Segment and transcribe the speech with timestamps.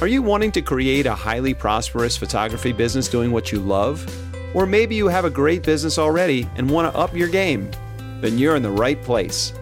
[0.00, 4.02] Are you wanting to create a highly prosperous photography business doing what you love?
[4.54, 7.70] Or maybe you have a great business already and want to up your game?
[8.22, 9.52] Then you're in the right place.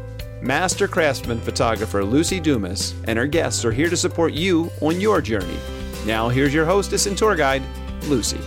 [0.40, 5.20] Master craftsman photographer Luci Dumas and her guests are here to support you on your
[5.20, 5.58] journey.
[6.06, 7.64] Now, here's your hostess and tour guide,
[8.02, 8.40] Luci.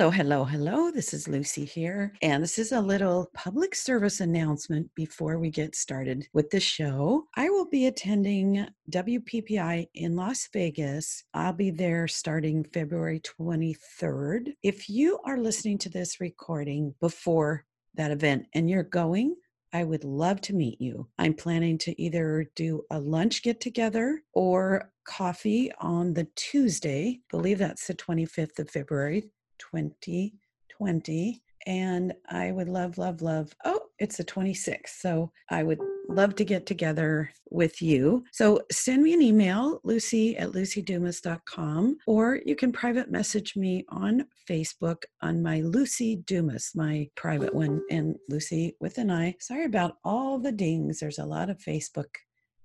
[0.00, 0.90] Hello, hello, hello.
[0.90, 2.14] This is Luci here.
[2.22, 7.26] And this is a little public service announcement before we get started with the show.
[7.36, 11.24] I will be attending WPPI in Las Vegas.
[11.34, 14.54] I'll be there starting February 23rd.
[14.62, 19.36] If you are listening to this recording before that event and you're going,
[19.74, 21.08] I would love to meet you.
[21.18, 27.20] I'm planning to either do a lunch get together or coffee on the Tuesday.
[27.20, 29.30] I believe that's the 25th of February.
[29.70, 31.42] 2020.
[31.66, 33.54] And I would love, love, love.
[33.64, 34.88] Oh, it's the 26th.
[34.98, 38.24] So I would love to get together with you.
[38.32, 44.24] So send me an email, luci at lucidumas.com, or you can private message me on
[44.48, 49.34] Facebook on my Luci Dumas, my private one, and Luci with an I.
[49.38, 50.98] Sorry about all the dings.
[50.98, 52.08] There's a lot of Facebook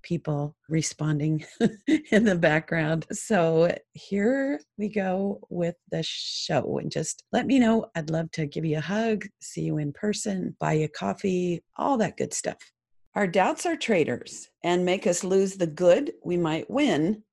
[0.06, 1.44] people responding
[2.12, 3.04] in the background.
[3.10, 6.78] So here we go with the show.
[6.78, 7.86] And just let me know.
[7.96, 11.98] I'd love to give you a hug, see you in person, buy you coffee, all
[11.98, 12.58] that good stuff.
[13.16, 17.24] Our doubts are traitors and make us lose the good we might win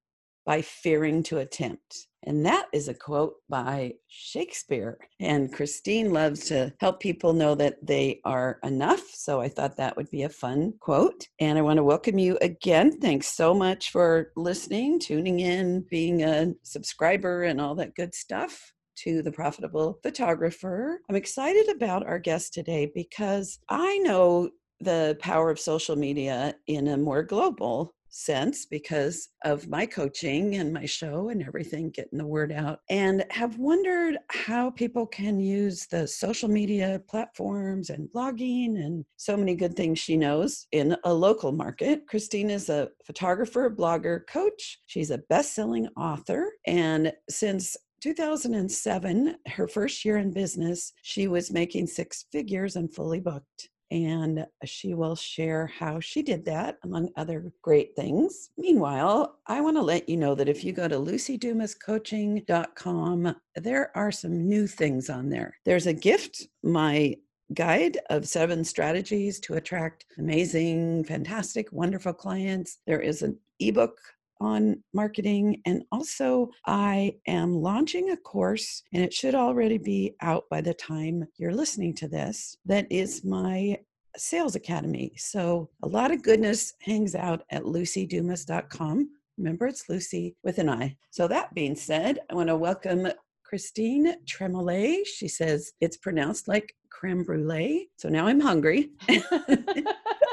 [0.44, 2.08] by fearing to attempt.
[2.26, 4.98] And that is a quote by Shakespeare.
[5.20, 9.04] And Christine loves to help people know that they are enough.
[9.14, 11.28] So I thought that would be a fun quote.
[11.40, 13.00] And I want to welcome you again.
[13.00, 18.74] Thanks so much for listening, tuning in, being a subscriber, and all that good stuff
[18.96, 21.02] to the profitable photographer.
[21.10, 26.88] I'm excited about our guest today because I know the power of social media in
[26.88, 32.26] a more global sense because of my coaching and my show and everything, getting the
[32.26, 38.78] word out, and have wondered how people can use the social media platforms and blogging
[38.78, 42.08] and so many good things she knows in a local market.
[42.08, 44.80] Christine is a photographer, blogger, coach.
[44.86, 46.52] She's a best selling author.
[46.68, 53.22] And since 2007, her first year in business, she was making six figures and fully
[53.22, 58.50] booked and she will share how she did that, among other great things.
[58.58, 64.12] Meanwhile, I want to let you know that if you go to lucidumascoaching.com, there are
[64.12, 65.56] some new things on there.
[65.64, 67.18] There's a gift, my
[67.54, 72.80] guide of seven strategies to attract amazing, fantastic, wonderful clients.
[72.88, 74.00] There is an ebook
[74.44, 75.62] on marketing.
[75.66, 80.74] And also, I am launching a course, and it should already be out by the
[80.74, 82.58] time you're listening to this.
[82.66, 83.80] That is my
[84.16, 85.14] sales academy.
[85.18, 89.10] So, a lot of goodness hangs out at lucidumas.com.
[89.38, 90.96] Remember, it's Luci with an I.
[91.10, 93.08] So, that being said, I want to welcome
[93.44, 95.06] Christine Tremoulet.
[95.06, 97.90] She says it's pronounced like creme brulee.
[97.98, 98.92] So now I'm hungry.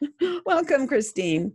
[0.46, 1.52] Welcome, Christine.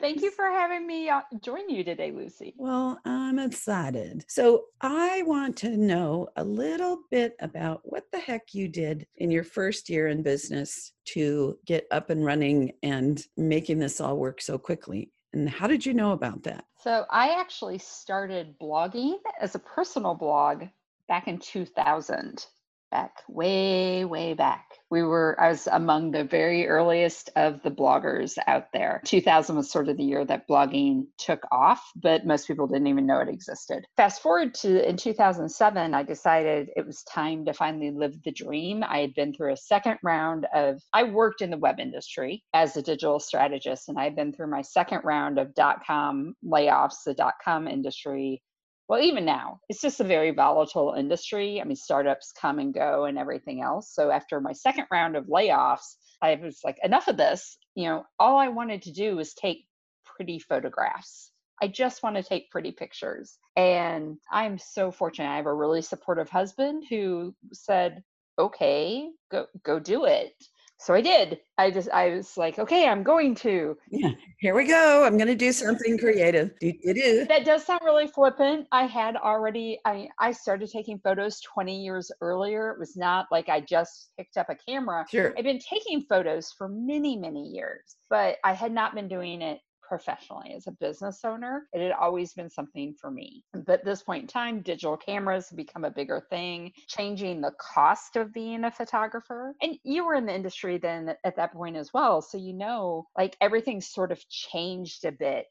[0.00, 2.54] Thank you for having me uh, join you today, Luci.
[2.56, 4.24] Well, I'm excited.
[4.28, 9.30] So, I want to know a little bit about what the heck you did in
[9.30, 14.40] your first year in business to get up and running and making this all work
[14.40, 15.10] so quickly.
[15.32, 16.64] And how did you know about that?
[16.82, 20.64] So, I actually started blogging as a personal blog
[21.08, 22.46] back in 2000
[22.90, 24.64] back way way back.
[24.90, 29.02] We were i was among the very earliest of the bloggers out there.
[29.04, 33.06] 2000 was sort of the year that blogging took off but most people didn't even
[33.06, 33.84] know it existed.
[33.96, 38.82] Fast forward to in 2007 i decided it was time to finally live the dream.
[38.82, 42.76] I had been through a second round of i worked in the web industry as
[42.76, 47.14] a digital strategist and i'd been through my second round of dot com layoffs the
[47.14, 48.42] dot com industry
[48.88, 51.60] well, even now, it's just a very volatile industry.
[51.60, 53.94] I mean, startups come and go and everything else.
[53.94, 57.58] So after my second round of layoffs, I was like, enough of this.
[57.74, 59.66] You know, all I wanted to do was take
[60.04, 61.32] pretty photographs.
[61.60, 63.36] I just want to take pretty pictures.
[63.56, 65.28] And I'm so fortunate.
[65.28, 68.02] I have a really supportive husband who said,
[68.38, 70.32] okay, go go do it
[70.78, 71.40] so I did.
[71.58, 73.76] I just I was like, okay, I'm going to.
[73.90, 75.04] Yeah, here we go.
[75.04, 76.52] I'm going to do something creative.
[76.60, 77.26] Do, do, do.
[77.26, 78.66] That does sound really flippant.
[78.70, 79.80] I had already.
[79.84, 82.70] I I started taking photos 20 years earlier.
[82.70, 85.04] It was not like I just picked up a camera.
[85.10, 85.34] Sure.
[85.36, 89.58] I've been taking photos for many many years, but I had not been doing it
[89.88, 91.68] professionally as a business owner.
[91.72, 93.44] It had always been something for me.
[93.52, 97.52] But at this point in time, digital cameras have become a bigger thing, changing the
[97.58, 99.54] cost of being a photographer.
[99.62, 102.22] And you were in the industry then at that point as well.
[102.22, 105.46] So you know, like everything sort of changed a bit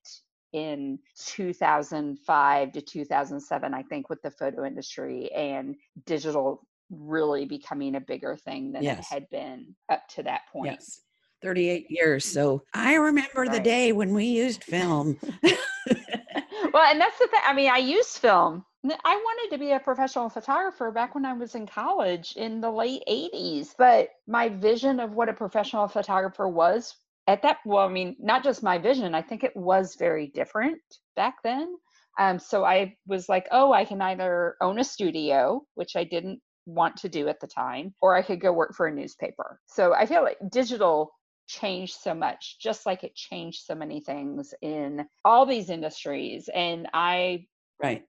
[0.54, 5.75] in 2005 to 2007, I think, with the photo industry and
[6.06, 9.00] digital really becoming a bigger thing than yes.
[9.00, 10.74] it had been up to that point.
[10.74, 11.01] Yes.
[11.42, 12.25] 38 years.
[12.25, 13.51] So I remember right.
[13.51, 15.18] the day when we used film.
[15.44, 17.42] well, and that's the thing.
[17.45, 18.66] I mean, I used film.
[18.86, 22.72] I wanted to be a professional photographer back when I was in college in the
[22.72, 23.69] late 80s.
[23.78, 26.95] But my vision of what a professional photographer was
[27.28, 30.80] at that, well, I mean, not just my vision, I think it was very different
[31.16, 31.75] back then.
[32.18, 36.40] Um, so I was like, oh, I can either own a studio, which I didn't
[36.66, 39.60] want to do at the time, or I could go work for a newspaper.
[39.68, 41.12] So I feel like digital
[41.48, 46.50] changed so much, just like it changed so many things in all these industries.
[46.54, 47.46] And I
[47.82, 48.04] right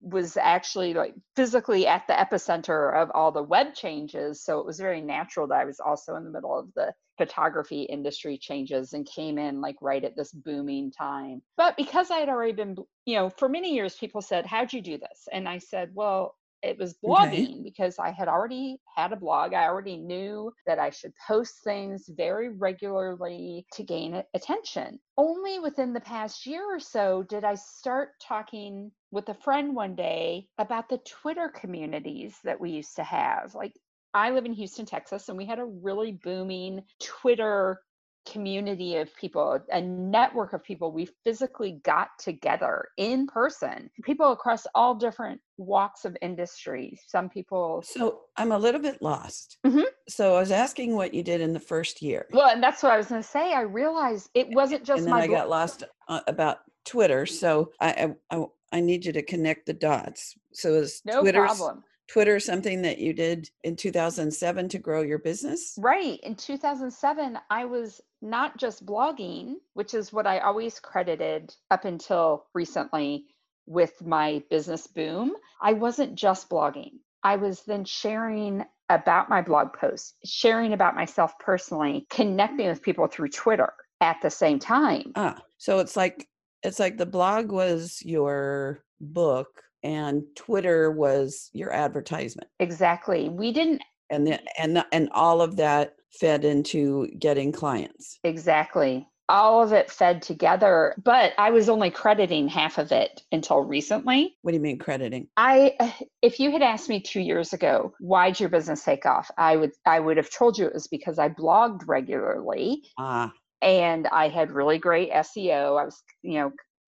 [0.00, 4.42] was actually like physically at the epicenter of all the web changes.
[4.44, 7.82] So it was very natural that I was also in the middle of the photography
[7.82, 11.42] industry changes and came in like right at this booming time.
[11.56, 12.76] But because I had already been,
[13.06, 15.26] you know, for many years, people said, How'd you do this?
[15.32, 17.60] And I said, Well, it was blogging okay.
[17.62, 19.54] because I had already had a blog.
[19.54, 24.98] I already knew that I should post things very regularly to gain attention.
[25.16, 29.94] Only within the past year or so did I start talking with a friend one
[29.94, 33.54] day about the Twitter communities that we used to have.
[33.54, 33.72] Like,
[34.14, 37.80] I live in Houston, Texas, and we had a really booming Twitter
[38.30, 40.92] community of people, a network of people.
[40.92, 46.98] We physically got together in person, people across all different walks of industry.
[47.06, 47.82] Some people.
[47.84, 49.58] So I'm a little bit lost.
[49.66, 49.82] Mm-hmm.
[50.08, 52.26] So I was asking what you did in the first year.
[52.32, 53.52] Well, and that's what I was going to say.
[53.52, 55.22] I realized it wasn't just and then my.
[55.22, 57.26] I got lost uh, about Twitter.
[57.26, 60.34] So I, I, I need you to connect the dots.
[60.52, 61.84] So is no Twitter's, problem.
[62.08, 65.74] Twitter something that you did in 2007 to grow your business?
[65.78, 66.18] Right.
[66.22, 72.46] In 2007, I was not just blogging, which is what I always credited up until
[72.54, 73.26] recently
[73.66, 75.34] with my business boom.
[75.60, 76.92] I wasn't just blogging.
[77.22, 83.06] I was then sharing about my blog posts, sharing about myself personally, connecting with people
[83.06, 85.12] through Twitter at the same time.
[85.14, 86.26] Ah, so it's like
[86.62, 89.48] it's like the blog was your book
[89.82, 92.48] and Twitter was your advertisement.
[92.60, 93.28] Exactly.
[93.28, 98.18] We didn't and and and all of that fed into getting clients.
[98.24, 99.06] Exactly.
[99.30, 104.34] All of it fed together, but I was only crediting half of it until recently.
[104.40, 105.28] What do you mean crediting?
[105.36, 105.76] I
[106.22, 109.30] if you had asked me 2 years ago, why'd your business take off?
[109.36, 112.82] I would I would have told you it was because I blogged regularly.
[112.98, 113.32] Ah.
[113.60, 115.80] And I had really great SEO.
[115.80, 116.52] I was, you know,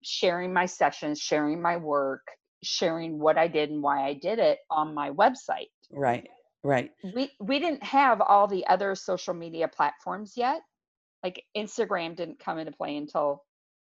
[0.03, 2.21] sharing my sessions, sharing my work,
[2.63, 5.69] sharing what I did and why I did it on my website.
[5.91, 6.27] Right.
[6.63, 6.91] Right.
[7.15, 10.61] We we didn't have all the other social media platforms yet.
[11.23, 13.43] Like Instagram didn't come into play until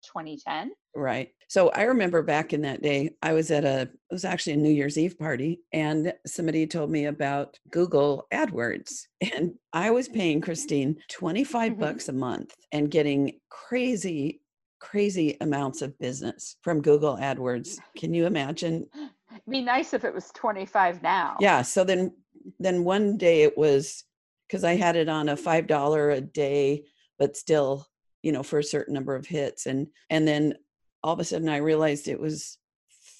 [0.03, 0.71] 2010.
[0.95, 1.29] Right.
[1.47, 4.57] So I remember back in that day, I was at a, it was actually a
[4.57, 9.05] New Year's Eve party, and somebody told me about Google AdWords.
[9.35, 11.81] And I was paying Christine 25 mm-hmm.
[11.81, 14.41] bucks a month and getting crazy
[14.79, 17.77] crazy amounts of business from Google AdWords.
[17.97, 18.87] Can you imagine?
[19.31, 21.37] It'd be nice if it was 25 now.
[21.39, 21.61] Yeah.
[21.61, 22.13] So then
[22.59, 24.03] then one day it was
[24.47, 25.39] because I had it on a mm.
[25.39, 26.85] five dollar a day,
[27.17, 27.85] but still,
[28.23, 29.65] you know, for a certain number of hits.
[29.65, 30.55] And and then
[31.03, 32.57] all of a sudden I realized it was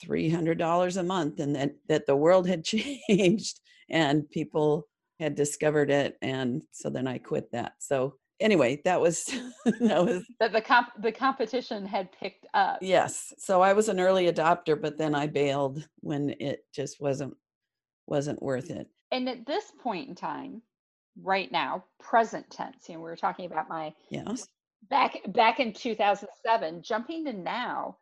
[0.01, 2.63] three hundred dollars a month and that that the world had
[3.09, 4.87] changed and people
[5.19, 6.17] had discovered it.
[6.21, 7.73] And so then I quit that.
[7.79, 9.25] So anyway, that was
[9.65, 12.79] that was that the comp the competition had picked up.
[12.81, 13.33] Yes.
[13.37, 17.35] So I was an early adopter, but then I bailed when it just wasn't
[18.07, 18.87] wasn't worth it.
[19.11, 20.61] And at this point in time,
[21.21, 24.47] right now, present tense, you know, we were talking about my yes
[24.87, 27.97] back back in 2007, jumping to now,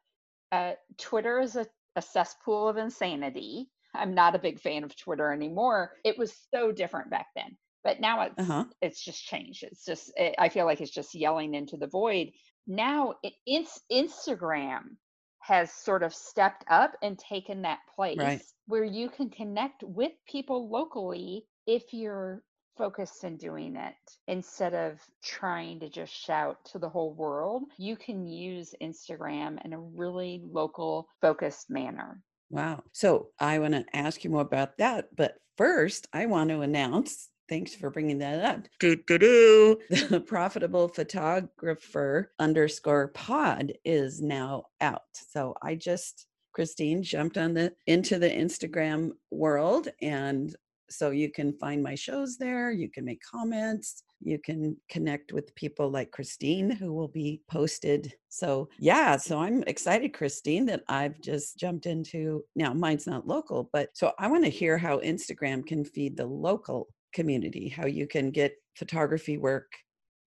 [0.52, 1.66] uh, Twitter is a,
[1.96, 3.70] a cesspool of insanity.
[3.94, 5.94] I'm not a big fan of Twitter anymore.
[6.04, 8.66] It was so different back then but now it's uh-huh.
[8.82, 9.64] it's just changed.
[9.64, 12.32] It's just it, i feel like it's just yelling into the void.
[12.68, 14.98] Now it, it's instagram
[15.40, 18.42] has sort of stepped up and taken that place right.
[18.66, 22.44] where you can connect with people locally if you're
[22.78, 23.96] focused in doing it
[24.28, 27.64] instead of trying to just shout to the whole world.
[27.78, 32.22] You can use instagram in a really local focused manner.
[32.50, 32.84] Wow.
[32.92, 37.30] So i want to ask you more about that but first i want to announce
[37.50, 38.68] thanks for bringing that up.
[38.80, 39.80] Do, do, do.
[40.10, 45.04] The profitable photographer underscore pod is now out.
[45.14, 50.56] So I just, Christine, jumped on the into the Instagram world and
[50.90, 52.72] so you can find my shows there.
[52.72, 54.04] You can make comments.
[54.22, 58.14] You can connect with people like Christine, who will be posted.
[58.30, 62.44] So, yeah, so I'm excited, Christine, that I've just jumped into.
[62.56, 66.26] Now, mine's not local, but so I want to hear how Instagram can feed the
[66.26, 66.88] local
[67.18, 69.72] community, how you can get photography work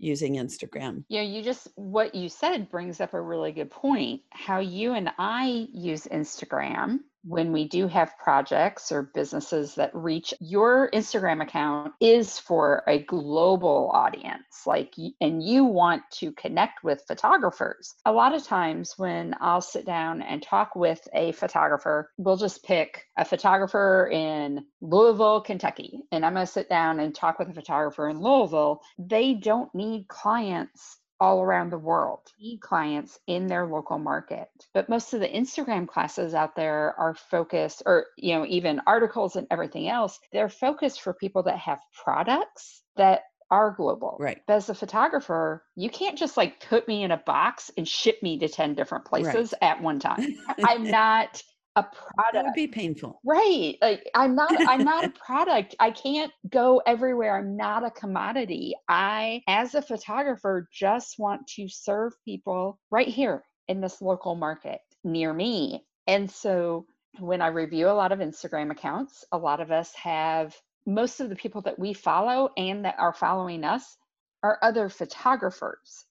[0.00, 1.04] using Instagram.
[1.08, 4.22] Yeah, you just what you said brings up a really good point.
[4.30, 10.32] How you and I use Instagram when we do have projects or businesses that reach
[10.40, 17.04] your Instagram account is for a global audience like and you want to connect with
[17.06, 17.94] photographers.
[18.06, 22.64] A lot of times when I'll sit down and talk with a photographer, we'll just
[22.64, 27.48] pick a photographer in Louisville, Kentucky, and I'm going to sit down and talk with
[27.48, 28.80] a photographer in Louisville.
[28.98, 32.20] They don't need clients all around the world,
[32.60, 34.48] clients in their local market.
[34.72, 39.36] But most of the Instagram classes out there are focused, or you know, even articles
[39.36, 44.16] and everything else, they're focused for people that have products that are global.
[44.20, 44.40] Right.
[44.46, 48.22] But as a photographer, you can't just like put me in a box and ship
[48.22, 49.70] me to 10 different places right.
[49.70, 50.36] at one time.
[50.64, 51.42] I'm not
[51.76, 52.32] a product.
[52.34, 53.20] That would be painful.
[53.24, 53.76] Right.
[53.80, 55.74] Like I'm not I'm not a product.
[55.78, 57.36] I can't go everywhere.
[57.36, 58.74] I'm not a commodity.
[58.88, 64.80] I as a photographer just want to serve people right here in this local market
[65.04, 65.84] near me.
[66.06, 66.86] And so
[67.18, 70.54] when I review a lot of Instagram accounts, a lot of us have
[70.86, 73.96] most of the people that we follow and that are following us
[74.42, 76.04] are other photographers.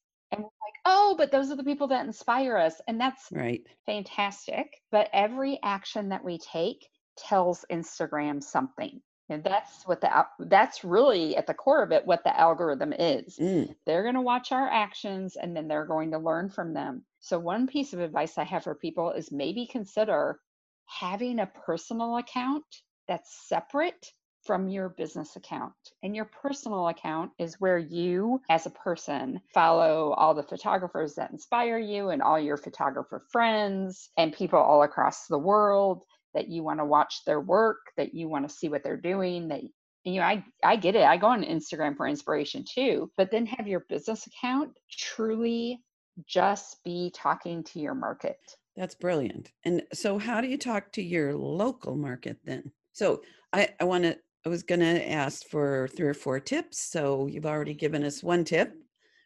[0.89, 2.81] And we're like, oh, but those are the people that inspire us.
[2.87, 3.61] And that's right.
[3.85, 4.81] fantastic.
[4.91, 9.01] But every action that we take tells Instagram something.
[9.31, 13.37] And that's what the that's really at the core of it what the algorithm is.
[13.37, 13.75] Mm.
[13.85, 17.05] They're going to watch our actions and then they're going to learn from them.
[17.19, 20.39] So one piece of advice I have for people is maybe consider
[20.87, 22.65] having a personal account
[23.07, 25.73] that's separate from your business account.
[26.03, 31.31] And your personal account is where you, as a person, follow all the photographers that
[31.31, 36.03] inspire you and all your photographer friends and people all across the world
[36.33, 39.49] that you want to watch their work, that you want to see what they're doing,
[39.49, 39.61] that
[40.03, 41.03] you know, I, I get it.
[41.03, 45.81] I go on Instagram for inspiration too, but then have your business account truly
[46.25, 48.37] just be talking to your market.
[48.75, 49.51] That's brilliant.
[49.65, 52.71] And so, how do you talk to your local market then?
[52.93, 56.79] So, I, I want to I was going to ask for three or four tips.
[56.79, 58.73] So you've already given us one tip,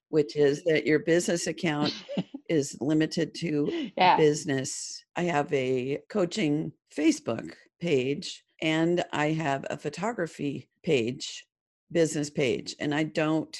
[0.09, 1.93] which is that your business account
[2.49, 4.17] is limited to yeah.
[4.17, 5.03] business.
[5.15, 11.45] I have a coaching Facebook page and I have a photography page,
[11.91, 13.55] business page, and I don't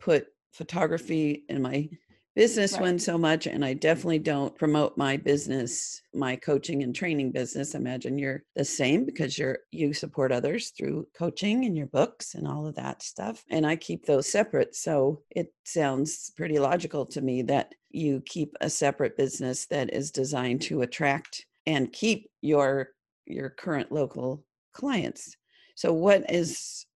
[0.00, 1.88] put photography in my
[2.34, 2.82] business right.
[2.82, 3.78] one so much and i mm-hmm.
[3.78, 7.74] definitely don't promote my business my coaching and training business.
[7.74, 12.46] Imagine you're the same because you're you support others through coaching and your books and
[12.46, 17.22] all of that stuff and i keep those separate so it sounds pretty logical to
[17.22, 22.88] me that you keep a separate business that is designed to attract and keep your
[23.26, 25.36] your current local clients.
[25.76, 26.86] So what is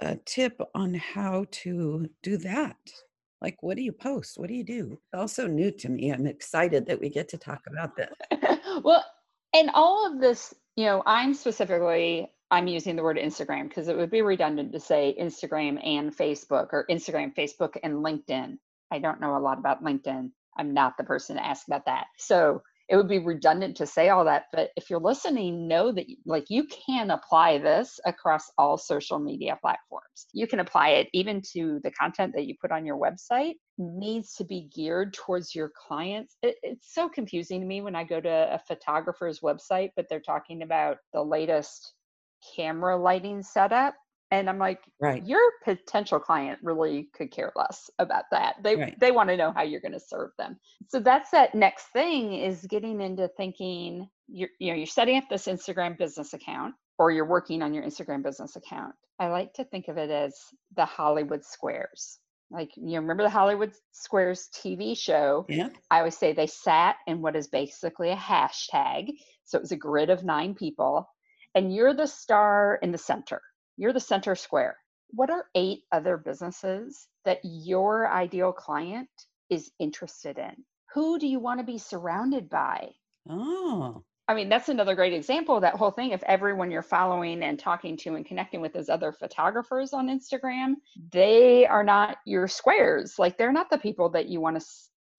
[0.00, 2.76] a tip on how to do that
[3.46, 4.38] like, what do you post?
[4.38, 4.98] What do you do?
[5.14, 6.10] Also new to me.
[6.10, 8.10] I'm excited that we get to talk about this.
[8.82, 9.04] well,
[9.54, 13.96] and all of this, you know, I'm specifically I'm using the word Instagram because it
[13.96, 18.58] would be redundant to say Instagram and Facebook or Instagram, Facebook, and LinkedIn.
[18.90, 20.30] I don't know a lot about LinkedIn.
[20.56, 22.06] I'm not the person to ask about that.
[22.18, 26.06] So it would be redundant to say all that but if you're listening know that
[26.24, 30.26] like you can apply this across all social media platforms.
[30.32, 34.34] You can apply it even to the content that you put on your website needs
[34.34, 36.36] to be geared towards your clients.
[36.42, 40.20] It, it's so confusing to me when i go to a photographer's website but they're
[40.20, 41.92] talking about the latest
[42.56, 43.94] camera lighting setup
[44.30, 45.24] and i'm like right.
[45.26, 48.56] Your potential client really could care less about that.
[48.62, 48.98] They right.
[48.98, 50.58] they want to know how you're going to serve them.
[50.88, 55.24] So that's that next thing is getting into thinking you're you know you're setting up
[55.28, 58.94] this instagram business account or you're working on your instagram business account.
[59.18, 60.34] I like to think of it as
[60.76, 62.18] the hollywood squares.
[62.50, 65.46] Like you remember the hollywood squares tv show?
[65.48, 65.68] Yeah.
[65.90, 69.10] I always say they sat in what is basically a hashtag.
[69.44, 71.08] So it was a grid of nine people.
[71.54, 73.40] And you're the star in the center
[73.76, 74.76] you're the center square.
[75.10, 79.08] What are eight other businesses that your ideal client
[79.50, 80.64] is interested in?
[80.94, 82.90] Who do you want to be surrounded by?
[83.28, 84.02] Oh.
[84.28, 86.10] I mean, that's another great example of that whole thing.
[86.10, 90.74] If everyone you're following and talking to and connecting with is other photographers on Instagram,
[91.12, 93.18] they are not your squares.
[93.18, 94.66] Like they're not the people that you want to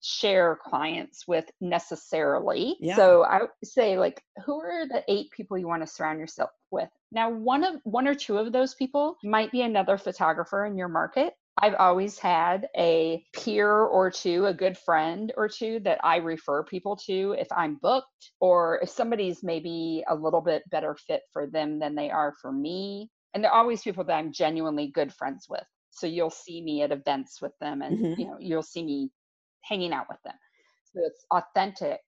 [0.00, 2.76] share clients with necessarily.
[2.80, 2.96] Yeah.
[2.96, 6.50] So I would say like who are the eight people you want to surround yourself
[6.70, 6.90] with?
[7.10, 10.88] Now one of one or two of those people might be another photographer in your
[10.88, 11.34] market.
[11.60, 16.62] I've always had a peer or two, a good friend or two that I refer
[16.64, 21.48] people to if I'm booked or if somebody's maybe a little bit better fit for
[21.48, 23.10] them than they are for me.
[23.34, 25.64] And they're always people that I'm genuinely good friends with.
[25.90, 28.14] So you'll see me at events with them and Mhm.
[28.14, 29.10] you know, you'll see me
[29.62, 30.36] hanging out with them.
[30.84, 32.00] So it's authentic.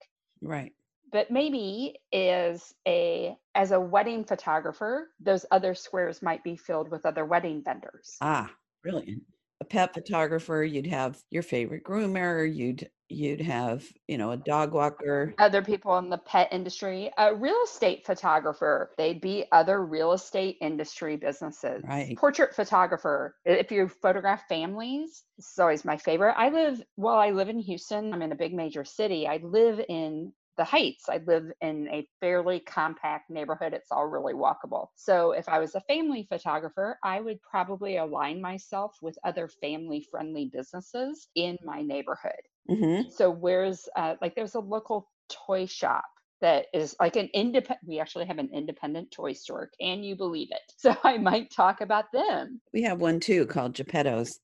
[0.42, 0.74] Right.
[1.10, 7.04] But maybe as a as a wedding photographer, those other squares might be filled with
[7.06, 8.22] other wedding vendors.
[8.22, 9.24] Ah, brilliant.
[9.60, 14.72] A pet photographer, you'd have your favorite groomer, you'd you'd have, you know, a dog
[14.72, 15.36] walker.
[15.38, 20.58] other people in the pet industry, a real estate photographer, they'd be other real estate
[20.60, 21.82] industry businesses.
[21.82, 22.18] Right.
[22.18, 26.34] Portrait photographer, if you photograph families, this is always my favorite.
[26.36, 29.26] I live, well, I live in Houston, I'm in a big major city.
[29.26, 31.08] I live in the Heights.
[31.08, 33.72] I live in a fairly compact neighborhood.
[33.72, 34.88] It's all really walkable.
[34.94, 40.06] So if I was a family photographer, I would probably align myself with other family
[40.10, 42.42] friendly businesses in my neighborhood.
[42.68, 46.04] hmm So where's uh, like there's a local toy shop
[46.42, 47.80] that is like an independent.
[47.88, 49.70] We actually have an independent toy store.
[49.80, 50.60] Can you believe it?
[50.76, 52.60] So I might talk about them.
[52.74, 54.40] We have one too called Geppetto's.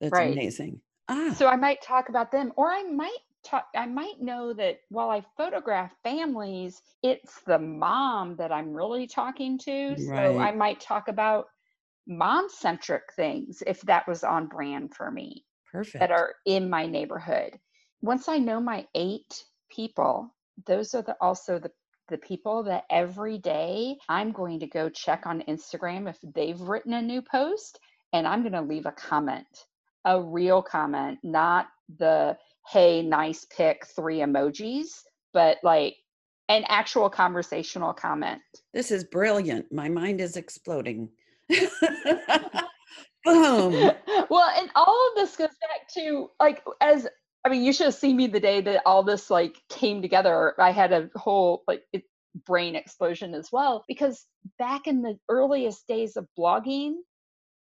[0.00, 0.32] That's Right.
[0.32, 0.80] amazing.
[1.08, 3.66] Ah, So I might talk about them, or I might talk.
[3.76, 9.58] I might know that while I photograph families, it's the mom that I'm really talking
[9.60, 9.96] to.
[9.98, 11.46] So I might talk about
[12.06, 15.44] mom centric things if that was on brand for me.
[15.72, 16.00] perfect.
[16.00, 17.58] that are in my neighborhood.
[18.02, 20.34] Once I know my eight people,
[20.66, 21.70] those are the, also the
[22.08, 26.92] the people that every day I'm going to go check on Instagram if they've written
[26.94, 27.80] a new post
[28.12, 29.46] and I'm going to leave a comment,
[30.04, 31.66] a real comment, not
[31.98, 32.36] the
[32.70, 35.96] hey nice pick, three emojis, but like
[36.48, 38.40] an actual conversational comment.
[38.72, 39.72] This is brilliant.
[39.72, 41.10] My mind is exploding.
[43.24, 43.72] Boom.
[44.30, 47.08] well, and all of this goes back to like as
[47.44, 50.54] I mean, you should have seen me the day that all this like came together.
[50.60, 52.02] I had a whole like it,
[52.44, 54.26] brain explosion as well because
[54.58, 56.94] back in the earliest days of blogging,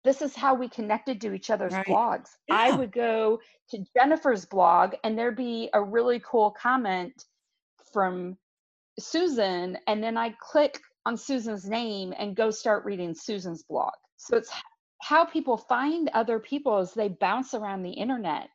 [0.03, 1.87] this is how we connected to each other's Right.
[1.87, 2.29] blogs.
[2.49, 7.25] I would go to Jennifer's blog and there'd be a really cool comment
[7.91, 8.37] from
[8.99, 13.93] Susan, and then I click on Susan's name and go start reading Susan's blog.
[14.17, 14.51] So it's
[15.01, 18.49] how people find other people as they bounce around the internet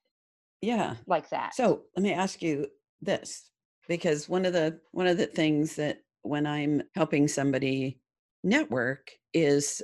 [0.60, 0.96] Yeah.
[1.06, 1.54] like that.
[1.54, 2.68] So let me ask you
[3.00, 3.50] this,
[3.88, 8.00] because one of the one of the things that when I'm helping somebody
[8.42, 9.82] network is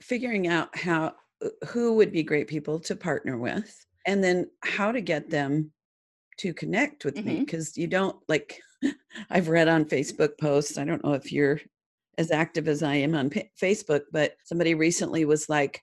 [0.00, 4.92] figuring out how uh, who would be great people to partner with, and then how
[4.92, 5.72] to get them
[6.38, 7.36] to connect with me.
[7.36, 7.40] Mhm.
[7.40, 8.60] Because you don't like
[9.30, 10.78] I've read on Facebook posts.
[10.78, 11.60] I don't know if you're
[12.16, 15.82] as active as I am on Pa- Facebook, but somebody recently was like,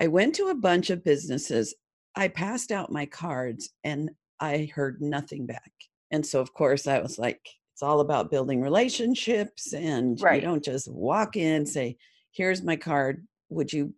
[0.00, 1.74] I went to a bunch of businesses.
[2.16, 5.70] I passed out my cards and I heard nothing back.
[6.10, 7.40] And so, of course, I was like,
[7.74, 9.72] it's all about building relationships.
[9.72, 11.96] And you don't just walk in and say,
[12.32, 13.26] here's my card.
[13.50, 13.94] Would you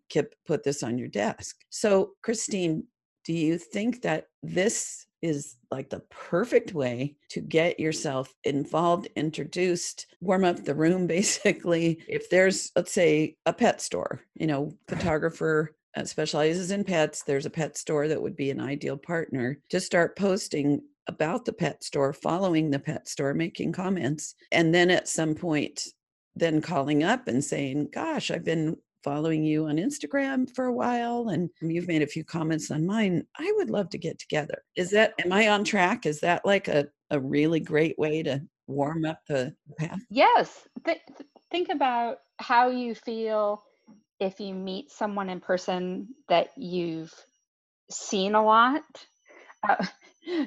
[0.47, 1.57] put this on your desk?
[1.71, 2.85] So, Christine,
[3.25, 10.07] do you think that this is like the perfect way to get yourself involved, introduced,
[10.21, 12.03] warm up the room basically?
[12.09, 17.47] If there's, let's say, a pet store, you know, photographer uh, specializes in pets, there's
[17.47, 21.83] a pet store that would be an ideal partner to start posting about the pet
[21.83, 25.89] store, following the pet store, making comments, and then at some point,
[26.37, 31.29] then calling up and saying, Gosh, I've been following you on Instagram for a while
[31.29, 33.25] and you've made a few comments on mine.
[33.39, 34.63] I would love to get together.
[34.77, 36.07] Is that, am I on track?
[36.07, 40.01] Is that like a, a really great way to warm up the path?
[40.11, 40.69] Yes.
[40.85, 43.63] Th- th- think about how you feel
[44.19, 47.13] if you meet someone in person that you've
[47.91, 48.83] seen a lot.
[49.69, 49.85] Uh,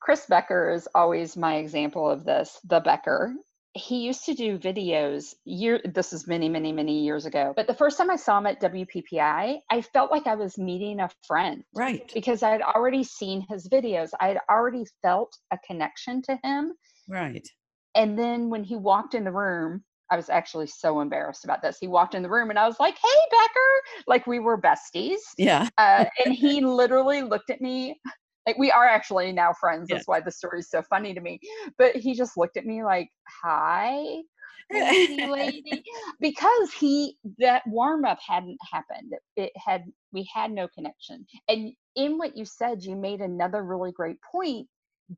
[0.00, 3.34] Chris Becker is always my example of this, the Becker.
[3.74, 7.52] He used to do videos year this is many many many years ago.
[7.54, 10.98] But the first time I saw him at WPPI, I felt like I was meeting
[11.00, 12.10] a friend Right.
[12.12, 14.10] because I had already seen his videos.
[14.20, 16.72] I had already felt a connection to him
[17.08, 17.46] Right.
[17.94, 21.78] and then when he walked in the room, I was actually so embarrassed about this.
[21.80, 25.20] He walked in the room and I was like, hey, Becker, like we were besties.
[25.38, 25.68] Yeah.
[25.78, 28.00] Uh, and he literally looked at me
[28.50, 29.98] like we are actually now friends Yes.
[29.98, 31.38] that's why the story is so funny to me
[31.78, 33.08] but he just looked at me like
[33.42, 34.16] hi
[34.72, 35.82] lady
[36.20, 42.18] because he that warm up hadn't happened it had we had no connection and in
[42.18, 44.66] what you said you made another really great point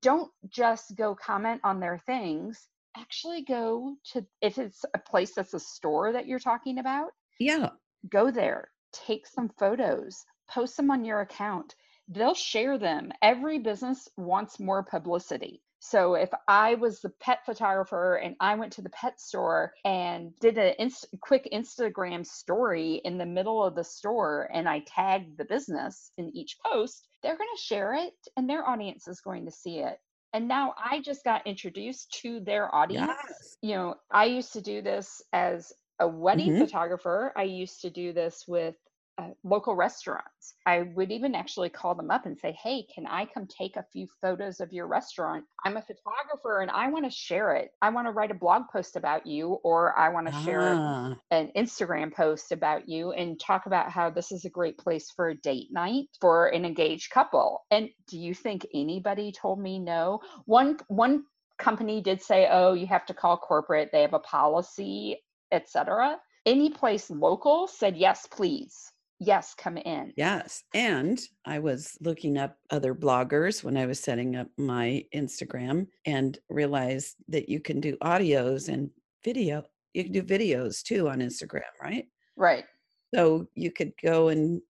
[0.00, 5.54] don't just go comment on their things actually go to if it's a place that's
[5.54, 7.70] a store that you're talking about yeah.
[8.10, 11.74] go there, take some photos, post them on your account.
[12.08, 13.12] They'll share them.
[13.22, 15.62] Every business wants more publicity.
[15.84, 20.30] So if I was the pet photographer and I went to the pet store and
[20.38, 25.38] did a inst- quick Instagram story in the middle of the store and I tagged
[25.38, 29.44] the business in each post, they're going to share it and their audience is going
[29.46, 29.98] to see it.
[30.32, 33.10] And now I just got introduced to their audience.
[33.28, 33.56] Yes.
[33.60, 36.58] You know, I used to do this as a wedding Mhm.
[36.60, 37.32] photographer.
[37.36, 38.76] I used to do this with
[39.22, 40.54] uh, local restaurants.
[40.66, 43.86] I would even actually call them up and say, Hey, can I come take a
[43.92, 45.44] few photos of your restaurant?
[45.64, 47.72] I'm a photographer and I want to share it.
[47.82, 51.20] I want to write a blog post about you, or I want to share Ah,
[51.30, 55.30] an Instagram post about you and talk about how this is a great place for
[55.30, 57.64] a date night for an engaged couple.
[57.70, 60.20] And do you think anybody told me no?
[60.46, 61.24] One one
[61.58, 63.90] company did say, "Oh, you have to call corporate.
[63.92, 68.91] They have a policy, etc." Any place local said, "Yes, please.
[69.24, 70.64] Yes, come in." yes.
[70.74, 76.38] And I was looking up other bloggers when I was setting up my Instagram and
[76.48, 78.90] realized that you can do audios and
[79.24, 79.64] video.
[79.94, 82.06] You can do videos too on Instagram, right?
[82.36, 82.64] Right.
[83.14, 84.62] So you could go and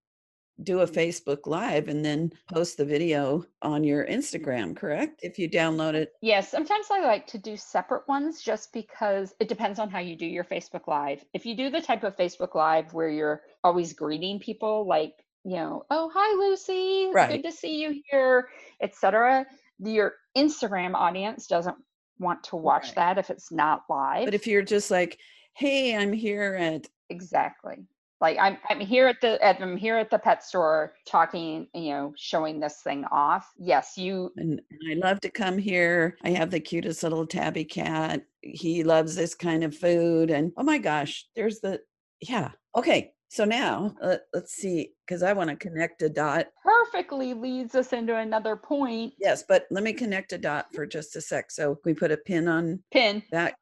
[0.63, 5.21] do a Facebook Live and then post the video on your Instagram, correct?
[5.23, 6.13] If you download it.
[6.21, 10.15] Yes, sometimes I like to do separate ones just because it depends on how you
[10.17, 11.25] do your Facebook Live.
[11.33, 15.57] If you do the type of Facebook Live where you're always greeting people, like, you
[15.57, 17.43] know, oh, hi, Luci, Right.
[17.43, 18.49] good to see you here,
[18.81, 19.47] etc.,
[19.79, 21.77] your Instagram audience doesn't
[22.19, 22.95] want to watch Right.
[22.97, 24.27] that if it's not live.
[24.27, 25.19] But if you're just like,
[25.55, 27.85] hey, I'm here at exactly.
[28.23, 32.15] Like I'm, I'm here at the, I'm here at the pet store talking, you know,
[32.17, 33.51] showing this thing off.
[33.59, 36.17] Yes, you and, and I love to come here.
[36.23, 38.23] I have the cutest little tabby cat.
[38.41, 40.31] He loves this kind of food.
[40.31, 41.81] And oh my gosh, there's the,
[42.21, 42.53] yeah.
[42.77, 43.13] Okay.
[43.29, 46.47] So now uh, let's see, because I want to connect a dot.
[46.63, 49.15] perfectly leads us into another point.
[49.19, 51.51] Yes, but let me connect a dot for just a sec.
[51.51, 53.23] So we put a pin on Pin.
[53.33, 53.55] that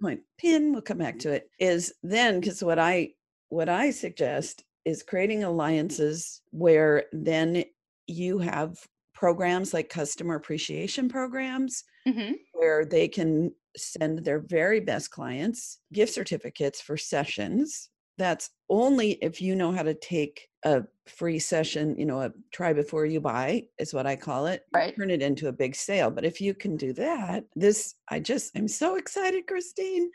[0.00, 0.20] point.
[0.38, 1.50] Pin, we'll come back to it.
[1.58, 3.10] Is then because what I
[3.48, 7.64] what I suggest is creating alliances where then
[8.06, 8.78] you have
[9.14, 16.12] programs like customer appreciation programs hmm where they can send their very best clients gift
[16.12, 17.90] certificates for sessions.
[18.16, 22.72] That's only if you know how to take a free session, you know, a try
[22.72, 24.64] before you buy is what I call it.
[24.74, 24.96] Right.
[24.96, 26.10] Turn it into a big sale.
[26.10, 30.10] But if you can do that, this, I just, I'm so excited, Christine.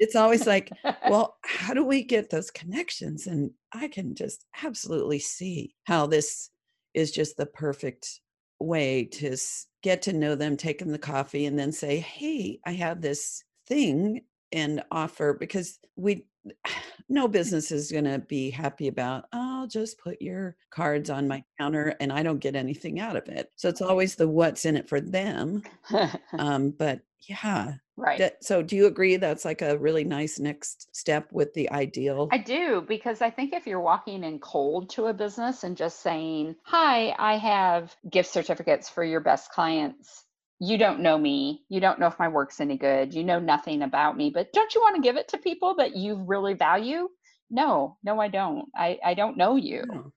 [0.00, 0.70] It's always like,
[1.08, 3.26] well, how do we get those connections?
[3.26, 6.50] And I can just absolutely see how this
[6.94, 8.20] is just the perfect
[8.60, 9.36] way to
[9.82, 13.44] get to know them, take them the coffee, and then say, hey, I have this
[13.66, 14.22] thing
[14.52, 16.24] and offer because we,
[17.08, 21.44] no business is going to be happy about, I'll just put your cards on my
[21.58, 23.50] counter and I don't get anything out of it.
[23.56, 25.62] So it's always the what's in it for them.
[26.38, 28.18] Um, but yeah, right.
[28.18, 32.28] that, so do you agree that's like a really nice next step with the ideal?
[32.30, 36.00] I do because I think if you're walking in cold to a business and just
[36.00, 40.24] saying, Hi, I have gift certificates for your best clients.
[40.60, 41.64] You don't know me.
[41.68, 43.12] You don't know if my work's any good.
[43.12, 45.96] You know nothing about me, but don't you want to give it to people that
[45.96, 47.08] you really value?
[47.50, 48.66] No, no, I don't.
[48.74, 49.82] I, I don't know you.
[49.84, 50.12] No.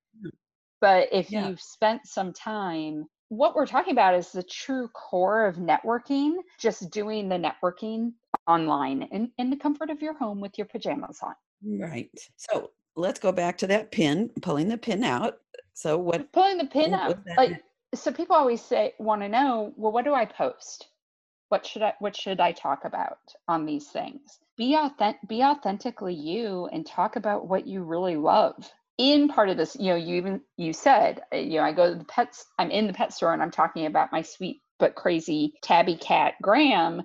[0.79, 1.47] But if Yeah.
[1.47, 6.89] you've spent some time, what we're talking about is the true core of networking, just
[6.91, 8.13] doing the networking
[8.47, 11.35] online in, in the comfort of your home with your pajamas on.
[11.63, 12.09] Right.
[12.35, 15.39] So let's go back to that pin, pulling the pin out.
[15.73, 16.31] So what?
[16.31, 17.61] pulling the pin out like
[17.93, 20.87] so people always say want to know well what do i post
[21.49, 26.13] what should i what should i talk about on these things be authentic be authentically
[26.13, 30.15] you and talk about what you really love in part of this you know you
[30.15, 33.13] even you said uh, you know i go to the pets i'm in the pet
[33.13, 37.01] store and i'm talking about my sweet but crazy tabby cat graham.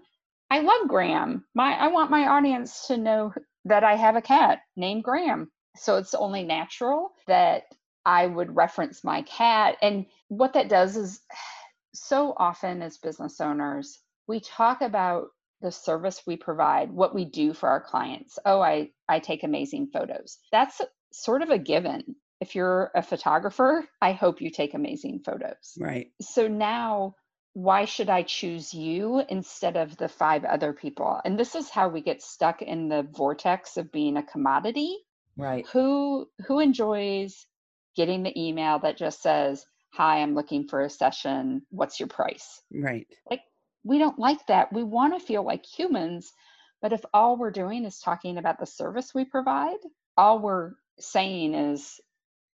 [0.50, 1.44] I love graham.
[1.54, 3.32] My i want my audience to know
[3.64, 5.50] that i have a cat named graham.
[5.76, 7.64] So it's only natural that
[8.04, 9.76] I would reference my cat.
[9.80, 11.20] And what that does is
[11.94, 15.28] so often as business owners, we talk about
[15.62, 18.38] the service we provide, what we do for our clients.
[18.44, 20.38] Oh, I, I take amazing photos.
[20.50, 20.80] That's
[21.12, 22.16] sort of a given.
[22.42, 25.78] if you're a photographer, I hope you take amazing photos.
[25.78, 26.08] Right.
[26.20, 27.14] So now,
[27.54, 31.20] why should I choose you instead of the five other people?
[31.24, 34.96] And this is how we get stuck in the vortex of being a commodity.
[35.36, 35.64] Right.
[35.72, 37.46] Who who enjoys
[37.94, 41.62] getting the email that just says, "Hi, I'm looking for a session.
[41.70, 43.06] What's your price?" Right.
[43.30, 43.42] Like
[43.84, 44.72] we don't like that.
[44.72, 46.32] We want to feel like humans,
[46.80, 49.78] but if all we're doing is talking about the service we provide,
[50.16, 52.00] all we're saying is,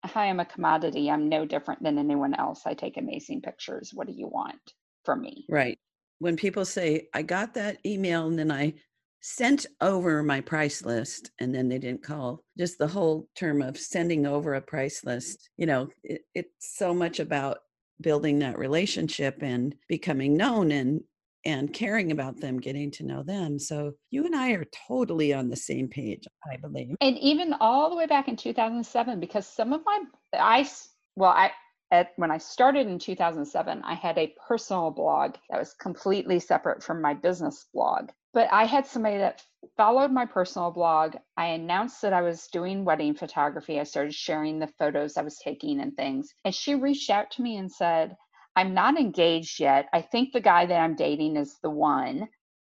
[0.04, 1.10] Hi, I'm a commodity.
[1.10, 2.62] I'm no different than anyone else.
[2.64, 3.90] I take amazing pictures.
[3.92, 4.60] What do you want
[5.04, 5.46] from me?
[5.48, 5.78] Right.
[6.20, 8.74] When people say, I got that email and then I
[9.20, 13.76] sent over my price list and then they didn't call, just the whole term of
[13.76, 17.58] sending over a price list, you know, it, it's so much about
[18.00, 21.00] building that relationship and becoming known and
[21.46, 23.56] and caring about them, getting to know them.
[23.60, 26.96] So you and I are totally on the same page, I believe.
[27.00, 30.00] And even all the way back in 2007, because some of my,
[30.34, 30.68] I,
[31.14, 31.52] well, I,
[31.92, 36.82] at, when I started in 2007, I had a personal blog that was completely separate
[36.82, 38.10] from my business blog.
[38.34, 39.40] But I had somebody that
[39.76, 41.14] followed my personal blog.
[41.36, 43.78] I announced that I was doing wedding photography.
[43.78, 46.34] I started sharing the photos I was taking and things.
[46.44, 48.16] And she reached out to me and said,
[48.56, 49.86] I'm not engaged yet.
[49.92, 52.28] I think the guy that I'm dating is the one,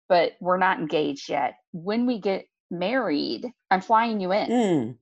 [0.10, 1.56] but we're not engaged yet.
[1.71, 4.50] When we get married, I'm flying you in.
[4.50, 4.95] Mm.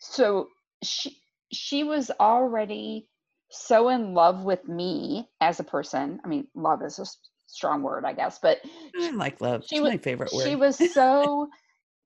[0.00, 0.48] So
[0.82, 1.16] she
[1.52, 3.08] she was already
[3.50, 6.18] so in love with me as a person.
[6.24, 7.06] I mean, love is a
[7.46, 8.58] strong word, I guess, but
[9.00, 9.64] I like love.
[9.66, 10.44] she it's was my favorite word.
[10.44, 11.48] she was so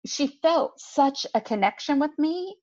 [0.05, 2.57] she felt such a connection with me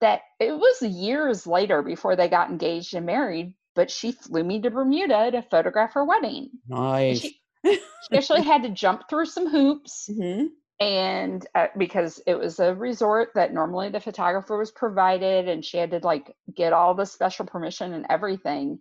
[0.00, 4.60] that it was years later before they got engaged and married but she flew me
[4.62, 6.50] to Bermuda to photograph her wedding.
[6.68, 7.20] nice.
[7.20, 10.48] She, she actually had to jump through some hoops Mhm.
[10.80, 15.76] and uh, because it was a resort that normally the photographer was provided and she
[15.76, 18.78] had to like get all the special permission and everything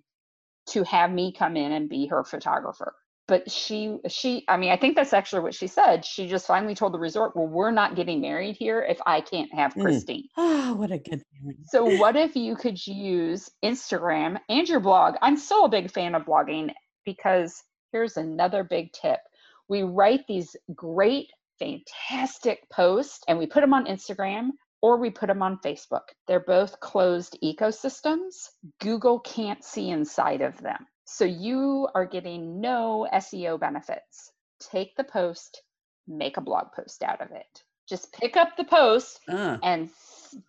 [0.68, 2.96] to have me come in and be her photographer
[3.28, 6.76] but she she i mean i think that's actually what she said she just finally
[6.76, 9.82] told the resort well we're not getting married here if i can't have Mm.
[9.84, 11.58] christine Oh, what a good feeling.
[11.68, 15.16] so, what if you could use Instagram and your blog?
[15.22, 16.72] I'm still a big fan of blogging
[17.06, 17.62] because
[17.92, 19.20] here's another big tip.
[19.70, 21.28] We write these great,
[21.60, 24.50] fantastic posts and we put them on Instagram
[24.82, 26.02] or we put them on Facebook.
[26.28, 28.34] They're both closed ecosystems.
[28.82, 30.86] Google can't see inside of them.
[31.06, 34.32] So, you are getting no SEO benefits.
[34.60, 35.62] Take the post,
[36.08, 37.64] make a blog post out of it.
[37.88, 39.90] Just pick up the post Ah, and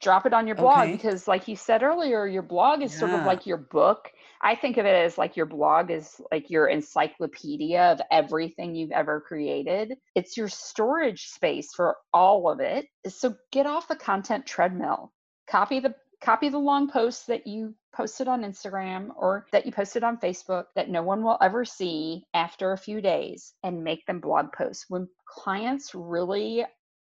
[0.01, 0.93] drop it on your blog Okay.
[0.93, 4.11] because like you said earlier your blog is sort of like your book
[4.43, 8.91] i think of it as like your blog is like your encyclopedia of everything you've
[8.91, 14.45] ever created it's your storage space for all of it so get off the content
[14.47, 15.13] treadmill
[15.47, 15.95] copy the
[16.27, 20.65] copy the long posts that you posted on instagram or that you posted on facebook
[20.75, 24.87] that no one will ever see after a few days and make them blog posts
[24.89, 26.65] when clients really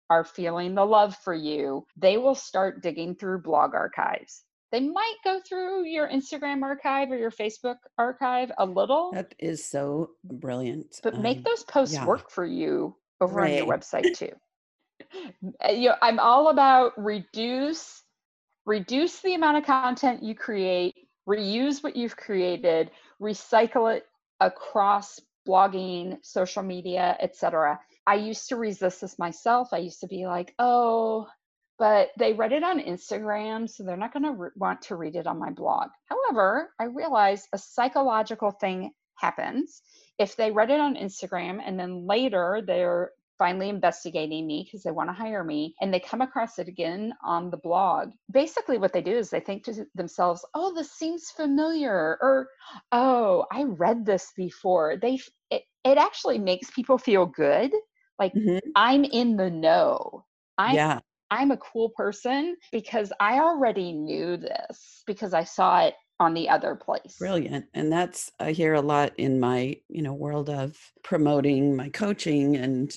[0.09, 4.43] are feeling the love for you, they will start digging through blog archives.
[4.71, 9.63] They might go through your Instagram archive or your Facebook archive a little, that is
[9.63, 10.99] so brilliant.
[11.03, 12.05] but make Um, those posts yeah.
[12.05, 14.31] work for you over on your website too.
[15.69, 18.03] You know, I'm all about reduce
[18.67, 20.93] reduce the amount of content you create,
[21.27, 24.05] reuse what you've created, recycle it
[24.41, 27.79] across blogging, social media, etc.
[28.05, 29.69] I used to resist this myself.
[29.71, 31.27] I used to be like, "Oh,
[31.79, 35.15] but they read it on Instagram, so they're not going to re- want to read
[35.15, 39.81] it on my blog." However, I realized a psychological thing happens
[40.19, 44.91] if they read it on Instagram and then later they're finally investigating me because they
[44.91, 48.93] want to hire me and they come across it again on the blog basically what
[48.93, 52.47] they do is they think to themselves oh this seems familiar or
[52.91, 55.19] oh i read this before they
[55.51, 57.71] it, it actually makes people feel good
[58.19, 58.59] like Mhm.
[58.75, 60.23] i'm in the know
[60.57, 60.99] i'm Yeah.
[61.31, 66.49] i'm a cool person because i already knew this because i saw it on the
[66.49, 67.65] other place Brilliant.
[67.73, 72.55] And that's, I hear a lot in my, you know, world of promoting my coaching
[72.55, 72.95] and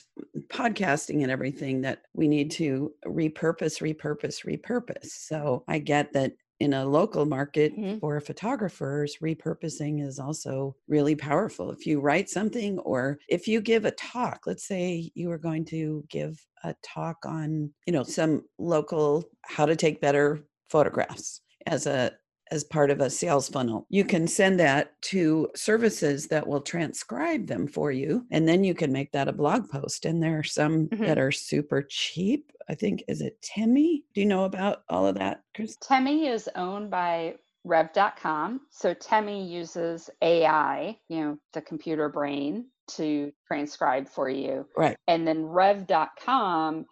[0.48, 5.06] podcasting and everything that we need to repurpose, repurpose, repurpose.
[5.06, 7.98] So I get that in a local market Mhm.
[8.00, 11.70] for photographers, repurposing is also really powerful.
[11.70, 15.64] If you write something or if you give a talk, let's say you were going
[15.66, 21.86] to give a talk on, you know, some local how to take better photographs as
[21.86, 22.12] a
[22.50, 23.86] as part of a sales funnel.
[23.88, 28.26] You can send that to services that will transcribe them for you.
[28.30, 30.04] And then you can make that a blog post.
[30.04, 31.06] And there are some Mhm.
[31.06, 32.52] that are super cheap.
[32.68, 34.04] I think, is it Temi?
[34.14, 35.76] Do you know about all of that, Chris?
[35.80, 38.60] Temi is owned by Rev.com.
[38.70, 44.66] So Temi uses AI, you know, the computer brain to transcribe for you.
[44.76, 44.96] Right.
[45.08, 46.86] And then Rev.com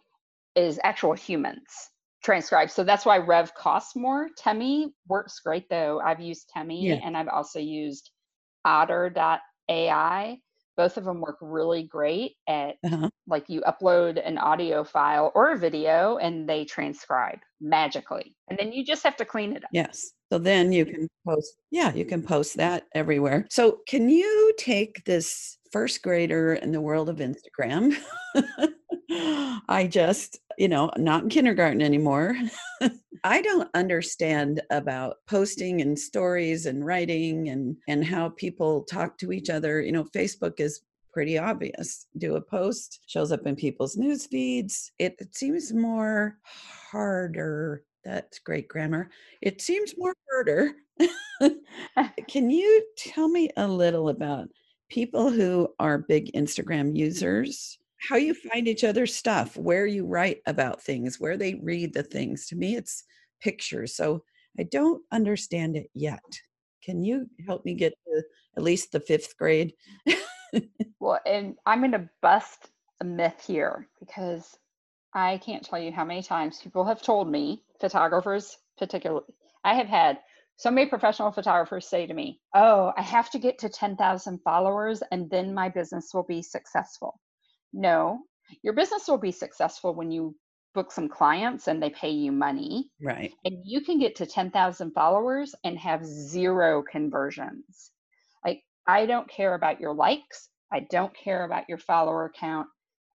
[0.55, 1.91] is actual humans
[2.23, 2.71] transcribe.
[2.71, 4.29] So that's why Rev costs more.
[4.37, 6.01] Temi works great though.
[6.01, 7.01] I've used Temi Yeah.
[7.05, 8.11] and I've also used
[8.65, 10.39] Otter.ai.
[10.77, 13.11] Both of them work really great at Uh-huh.
[13.27, 18.37] like you upload an audio file or a video and they transcribe magically.
[18.49, 19.71] And then you just have to clean it up.
[19.73, 20.13] Yes.
[20.33, 23.47] So then you can post, yeah, you can post that everywhere.
[23.51, 27.97] So can you take this first grader in the world of Instagram?
[29.11, 32.37] I just, you know, not in kindergarten anymore.
[33.25, 39.33] I don't understand about posting and stories and writing and and how people talk to
[39.33, 39.81] each other.
[39.81, 42.07] You know, Facebook is pretty obvious.
[42.19, 44.93] Do a post, shows up in people's news feeds.
[44.99, 47.85] It, it seems more harder.
[48.05, 49.11] That's great grammar.
[49.43, 50.73] It seems more harder.
[52.29, 54.49] Can you tell me a little about
[54.89, 57.79] people who are big Instagram users?
[57.99, 62.03] How you find each other's stuff, where you write about things, where they read the
[62.03, 62.47] things.
[62.47, 63.05] To me, it's
[63.41, 63.95] pictures.
[63.97, 64.23] So
[64.59, 66.23] I don't understand it yet.
[66.85, 68.23] Can you help me get to
[68.57, 69.75] at least the fifth grade?
[71.01, 74.57] Well, and I'm going to bust a myth here because
[75.15, 79.25] I can't tell you how many times people have told me, photographers particularly,
[79.65, 80.19] I have had
[80.57, 85.03] so many professional photographers say to me, Oh, I have to get to 10,000 followers
[85.13, 87.21] and then my business will be successful.
[87.73, 88.21] No,
[88.63, 90.35] your business will be successful when you
[90.75, 92.91] book some clients and they pay you money.
[93.01, 93.33] Right.
[93.45, 97.91] And you can get to 10,000 followers and have zero conversions.
[98.45, 100.49] Like, I don't care about your likes.
[100.73, 102.69] I don't care about your follower count.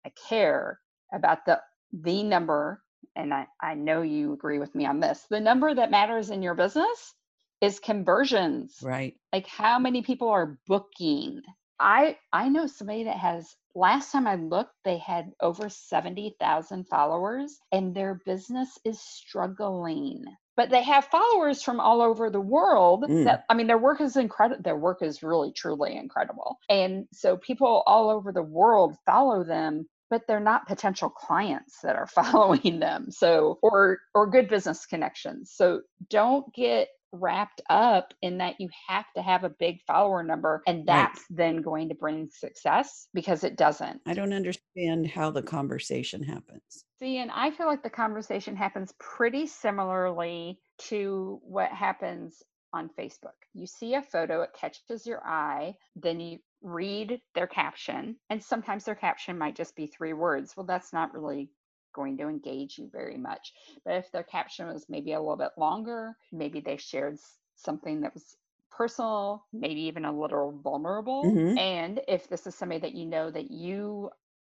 [0.05, 0.79] I care
[1.13, 1.61] about the
[1.93, 2.81] the number,
[3.15, 5.25] and I, I know you agree with me on this.
[5.29, 7.13] The number that matters in your business
[7.61, 8.77] is conversions.
[8.81, 9.15] Right.
[9.31, 11.41] Like how many people are booking.
[11.79, 17.57] I I know somebody that has last time I looked, they had over 70,000 followers
[17.71, 20.25] and their business is struggling.
[20.55, 23.25] But they have followers from all over the world Mm.
[23.25, 24.61] that I mean their work is incredible.
[24.63, 26.57] Their work is really truly incredible.
[26.69, 31.95] And so people all over the world follow them but they're not potential clients that
[31.95, 38.39] are following them so or or good business connections so don't get wrapped up in
[38.39, 42.27] that you have to have a big follower number and that's then going to bring
[42.31, 44.01] success because it doesn't.
[44.07, 46.85] I don't understand how the conversation happens.
[46.99, 52.41] see and i feel like the conversation happens pretty similarly to what happens
[52.73, 53.37] on facebook.
[53.53, 58.85] You see a photo it catches your eye then you read their caption and sometimes
[58.85, 60.55] their caption might just be three words.
[60.57, 61.51] Well that's not really
[61.93, 63.53] going to engage you very much.
[63.85, 67.17] But if their caption was maybe a little bit longer maybe they shared
[67.55, 68.35] something that was
[68.71, 71.35] personal maybe even a little vulnerable.
[71.35, 71.57] Mhm.
[71.57, 74.09] and if this is somebody that you know that you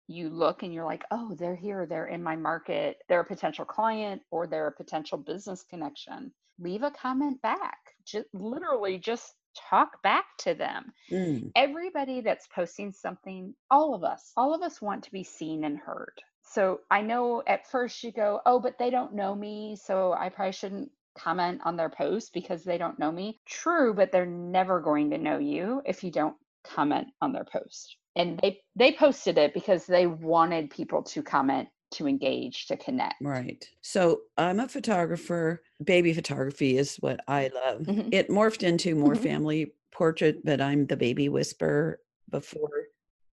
[0.07, 3.65] you look and you're like oh they're here they're in my market they're a potential
[3.65, 7.77] client or they're a potential business connection leave a comment back.
[8.05, 9.33] Just literally just
[9.69, 10.93] talk back to them.
[11.11, 15.63] Mm, everybody that's posting something, all of us, all of us want to be seen
[15.65, 16.13] and heard.
[16.47, 19.75] So I know at first you go, oh, but they don't know me.
[19.81, 23.39] So I probably shouldn't comment on their post because they don't know me.
[23.45, 27.97] True, but they're never going to know you if you don't comment on their post.
[28.15, 33.15] And they they posted it because they wanted people to comment, to engage, to connect.
[33.21, 33.67] right.
[33.81, 35.61] So I'm a photographer.
[35.83, 37.81] Baby photography is what I love.
[37.81, 38.09] Mhm.
[38.13, 39.23] It morphed into more Mhm.
[39.23, 42.69] family portrait, but I'm the baby whisperer before,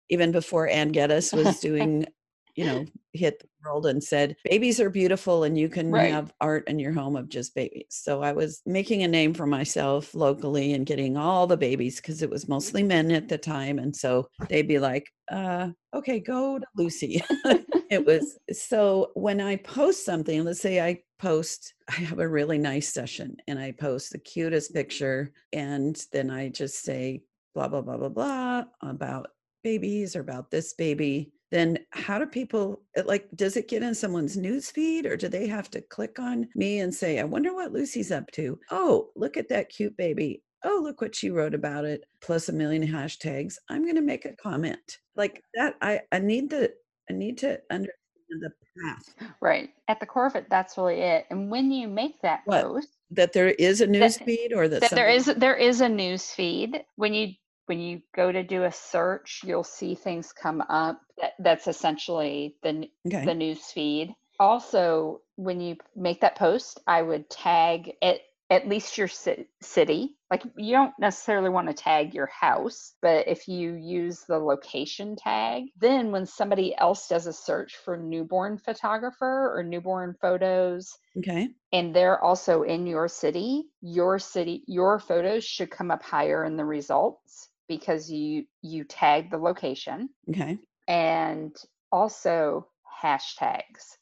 [0.08, 2.06] even before Anne Geddes was doing,
[2.56, 6.10] you know, hit the world and said, babies are beautiful and you can Right.
[6.10, 7.86] have art in your home of just babies.
[7.90, 12.22] So I was making a name for myself locally and getting all the babies because
[12.22, 13.78] it was mostly men at the time.
[13.78, 17.22] And so they'd be like, uh, okay, go to Luci.
[17.90, 22.58] it was so when I post something, let's say I post, I have a really
[22.58, 27.22] nice session and I post the cutest picture, and then I just say
[27.54, 29.28] blah, blah, blah, blah, blah about
[29.62, 31.32] babies or about this baby.
[31.50, 35.46] Then how do people like does it get in someone's news feed or do they
[35.48, 38.58] have to click on me and say, I wonder what Luci's up to?
[38.70, 40.42] Oh, look at that cute baby.
[40.64, 43.54] Oh, look what she wrote about it, plus a million hashtags.
[43.70, 44.98] I'm gonna make a comment.
[45.16, 46.70] Like that, I, I need to
[47.08, 47.94] I need to understand
[48.42, 48.50] the
[48.84, 49.32] path.
[49.40, 49.70] Right.
[49.88, 51.26] At the core of it, that's really it.
[51.30, 52.62] And when you make that What?
[52.62, 55.88] post, That there is a news feed or that, that there is there is a
[55.88, 56.84] news feed.
[56.96, 57.32] When you
[57.66, 61.00] when you go to do a search, you'll see things come up.
[61.20, 63.24] That, that's essentially the Okay.
[63.24, 64.14] the news feed.
[64.38, 70.16] Also, when you make that post, I would tag at at least your city.
[70.30, 75.14] Like you don't necessarily want to tag your house, but if you use the location
[75.16, 81.50] tag, then when somebody else does a search for newborn photographer or newborn photos, okay.
[81.72, 86.56] and they're also in your city, your city, your photos should come up higher in
[86.56, 90.58] the results because you you tag the location Okay.
[90.88, 91.56] and
[91.92, 92.66] also
[93.02, 93.96] hashtags.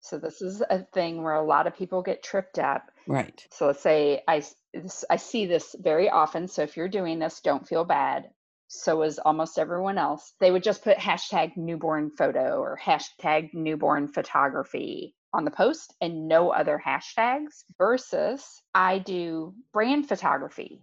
[0.00, 2.90] So this is a thing where a lot of people get tripped up.
[3.06, 3.46] Right.
[3.52, 4.42] So let's say I
[4.72, 6.48] this, I see this very often.
[6.48, 8.30] So if you're doing this, don't feel bad.
[8.68, 10.32] So is almost everyone else.
[10.40, 16.26] They would just put hashtag newborn photo or hashtag newborn photography on the post and
[16.26, 17.64] no other hashtags.
[17.76, 20.80] Versus I do brand photography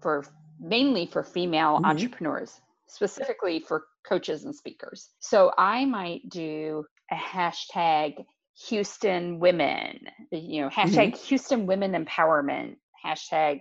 [0.00, 0.24] for
[0.58, 1.84] mainly for female Mhm.
[1.84, 5.10] entrepreneurs, specifically for coaches and speakers.
[5.20, 8.24] So I might do a hashtag
[8.68, 10.00] Houston women,
[10.30, 13.60] you know, hashtag Houston women empowerment, hashtag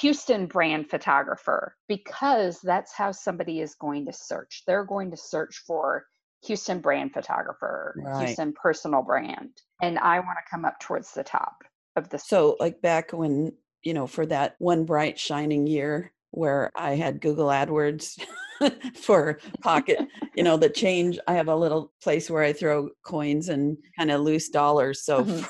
[0.00, 4.62] Houston brand photographer, because that's how somebody is going to search.
[4.66, 6.06] They're going to search for
[6.46, 8.26] Houston brand photographer, Right.
[8.26, 9.50] Houston personal brand.
[9.82, 11.62] And I want to come up towards the top
[11.96, 13.52] of the So, like back when,
[13.82, 18.20] you know, for that one bright shining year where I had Google AdWords
[18.96, 20.02] for pocket,
[20.34, 24.10] you know, the change, I have a little place where I throw coins and kind
[24.10, 25.04] of loose dollars.
[25.06, 25.46] So, Mhm.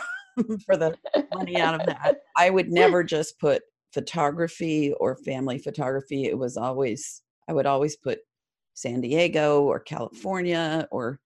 [0.67, 0.97] for the
[1.31, 3.63] money out of that, I would never just put
[3.93, 6.25] photography or family photography.
[6.25, 8.21] It was always, I would always put
[8.75, 11.21] San Diego or California or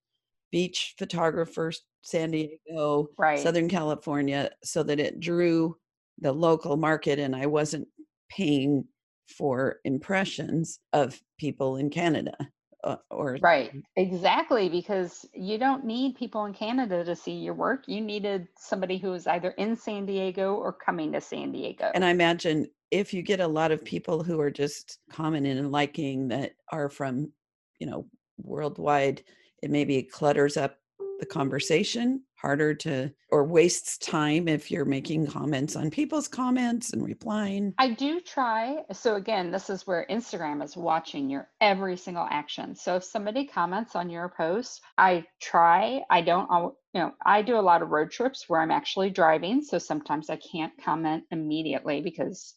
[0.51, 3.39] beach photographers, San Diego, Right.
[3.43, 5.77] Southern California, so that it drew
[6.19, 7.87] the local market and I wasn't
[8.29, 8.85] paying
[9.27, 12.35] for impressions of people in Canada
[12.83, 17.83] uh, or Right, exactly, because you don't need people in Canada to see your work.
[17.87, 21.91] You needed somebody who is either in San Diego or coming to San Diego.
[21.93, 25.71] And I imagine if you get a lot of people who are just commenting and
[25.71, 27.31] liking that are from,
[27.79, 28.05] you know,
[28.37, 29.23] worldwide,
[29.61, 30.77] it maybe clutters up
[31.19, 37.03] the conversation harder to or wastes time if you're making comments on people's comments and
[37.03, 37.73] replying.
[37.77, 38.77] I do try.
[38.91, 42.75] So again, this is where Instagram is watching your every single action.
[42.75, 46.01] So if somebody comments on your post, I try.
[46.09, 46.47] I don't,
[46.93, 49.61] you know, I do a lot of road trips where I'm actually driving.
[49.61, 52.53] So sometimes I can't comment immediately because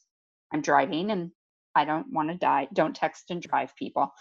[0.53, 1.31] I'm driving and
[1.75, 2.69] I don't want to die.
[2.75, 4.13] Don't text and drive, people.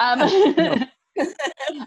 [0.00, 0.18] Um,
[0.56, 0.86] No.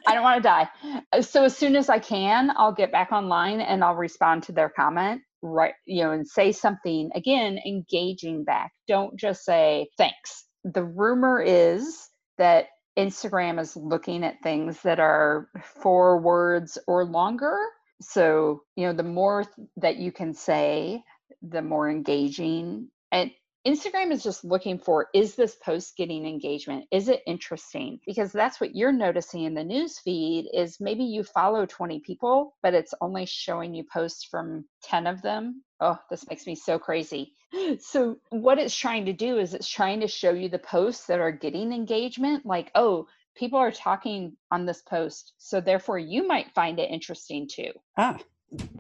[0.08, 0.70] I don't want to die.
[1.14, 4.52] Uh, So as soon as I can, I'll get back online and I'll respond to
[4.52, 5.74] their comment, right?
[5.86, 8.72] You know, and say something again, engaging back.
[8.88, 10.46] Don't just say thanks.
[10.64, 12.68] The rumor is that
[12.98, 15.50] Instagram is looking at things that are
[15.82, 17.58] four words or longer.
[18.02, 21.04] So, you know, the more th- that you can say,
[21.42, 22.90] the more engaging.
[23.12, 23.32] And
[23.68, 26.86] Instagram is just looking for is this post getting engagement?
[26.92, 28.00] Is it interesting?
[28.06, 32.56] Because that's what you're noticing in the news feed is maybe you follow 20 people,
[32.64, 35.64] but it's only showing you posts from 10 of them.
[35.82, 37.34] Oh, this makes me so crazy.
[37.80, 41.20] So what it's trying to do is it's trying to show you the posts that
[41.20, 46.52] are getting engagement like, oh, people are talking on this post, so therefore you might
[46.52, 47.72] find it interesting too.
[47.98, 48.18] Ah,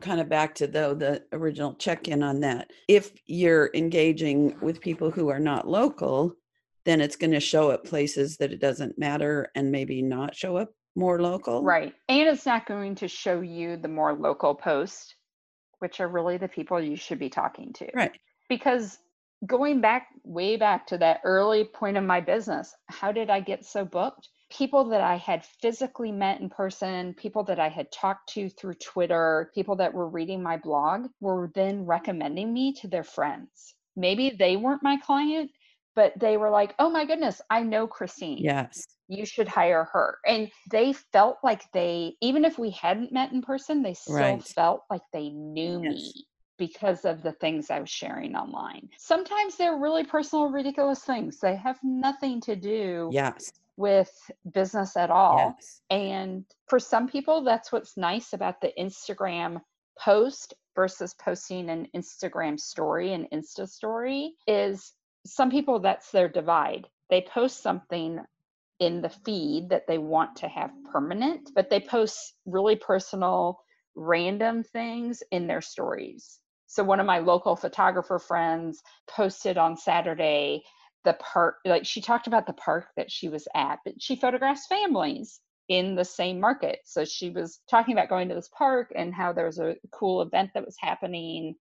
[0.01, 2.71] kind of back to though the original check-in on that.
[2.87, 6.33] If you're engaging with people who are not local,
[6.85, 10.57] then it's going to show up places that it doesn't matter and maybe not show
[10.57, 11.63] up more local.
[11.63, 11.93] Right.
[12.07, 15.15] And it's not going to show you the more local posts,
[15.79, 17.87] which are really the people you should be talking to.
[17.93, 18.17] Right.
[18.49, 18.97] Because
[19.45, 23.65] going back way back to that early point of my business, how did I get
[23.65, 24.29] so booked?
[24.49, 28.75] People that I had physically met in person, people that I had talked to through
[28.75, 33.75] Twitter, people that were reading my blog were then recommending me to their friends.
[33.95, 35.51] Maybe they weren't my client,
[35.95, 38.87] but they were like, oh my goodness, I know Christine Yes.
[39.07, 40.19] you should hire her.
[40.25, 44.43] And they felt like they, even if we hadn't met in person, they still Right.
[44.55, 46.13] felt like they knew Yes.
[46.13, 46.27] me
[46.57, 48.89] because of the things I was sharing online.
[48.97, 51.39] Sometimes they're really personal, ridiculous things.
[51.39, 53.51] They have nothing to do Yes.
[53.79, 54.11] With
[54.53, 55.55] business at all.
[55.57, 55.81] Yes.
[55.89, 59.61] And for some people, that's what's nice about the Instagram
[59.97, 64.91] post versus posting an Instagram story, an Insta story, is
[65.25, 66.87] some people that's their divide.
[67.09, 68.19] They post something
[68.81, 73.59] in the feed that they want to have permanent, but they post really personal,
[73.95, 76.39] random things in their stories.
[76.67, 80.63] So one of my local photographer friends posted on Saturday
[81.05, 84.67] the park, like she talked about the park that she was at, but she photographs
[84.67, 85.39] families
[85.69, 86.79] in the same market.
[86.85, 90.21] So she was talking about going to this park and how there was a cool
[90.21, 91.55] event that was happening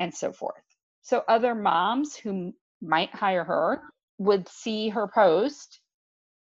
[0.00, 0.62] and so forth.
[1.02, 2.52] So other moms who
[2.82, 3.82] might hire her
[4.18, 5.80] would see her post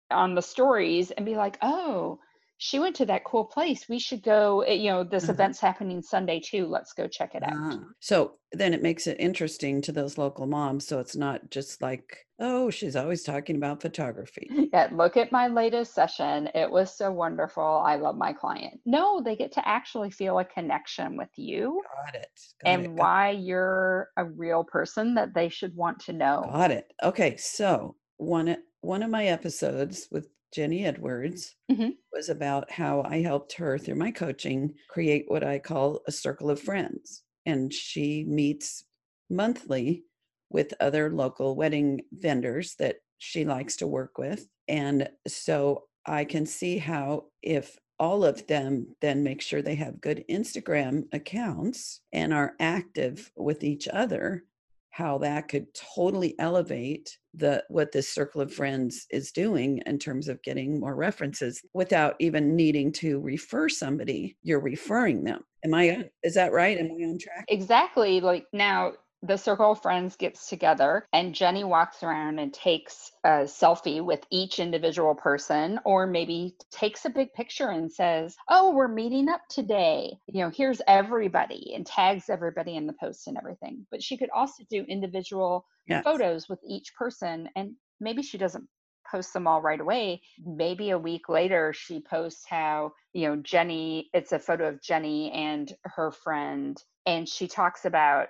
[0.10, 2.20] on the stories and be like, oh,
[2.64, 3.89] she went to that cool place.
[3.89, 4.61] We should go.
[4.61, 5.34] Eh, you know, this Uh-huh.
[5.34, 6.66] event's happening Sunday too.
[6.68, 7.51] Let's go check it out.
[7.51, 10.88] Ah, So then it makes it interesting to those local moms.
[10.88, 14.47] So it's not just like, oh, she's always talking about photography.
[14.74, 16.49] Yeah, look at my latest session.
[16.55, 17.64] It was so wonderful.
[17.64, 18.80] I love my client.
[18.86, 22.39] No, they get to actually feel a connection with you Got it.
[22.64, 22.91] Got and it.
[22.91, 26.43] Why you're a real person that they should want to know.
[26.51, 26.93] got it.
[27.03, 27.36] Okay.
[27.38, 31.97] So one one of my episodes with Jenny Edwards Mhm.
[32.12, 36.49] was about how I helped her through my coaching create what I call a circle
[36.49, 37.24] of friends.
[37.45, 38.86] And she meets
[39.30, 40.06] monthly
[40.49, 44.47] with other local wedding vendors that she likes to work with.
[44.68, 50.01] And so I can see how if all of them then make sure they have
[50.01, 54.45] good Instagram accounts and are active with each other,
[54.94, 60.28] how that could totally elevate the what this circle of friends is doing in terms
[60.28, 65.41] of getting more references without even needing to refer somebody you're referring them.
[65.66, 66.78] Am i is that right?
[66.78, 67.46] Am i on track?
[67.48, 68.22] Exactly.
[68.22, 68.94] Like now,
[69.24, 74.20] the circle of friends gets together, and Jenny walks around and takes a selfie with
[74.30, 79.42] each individual person, or maybe takes a big picture and says, Oh, we're meeting up
[79.50, 80.14] today.
[80.28, 83.88] You know, here's everybody, and tags everybody in the post and everything.
[83.90, 88.68] But she could also do individual yes photos with each person, and maybe she doesn't
[89.10, 90.22] post them all right away.
[90.46, 95.32] Maybe a week later, she posts how, you know, Jenny, it's a photo of Jenny
[95.32, 98.28] and her friend, and she talks about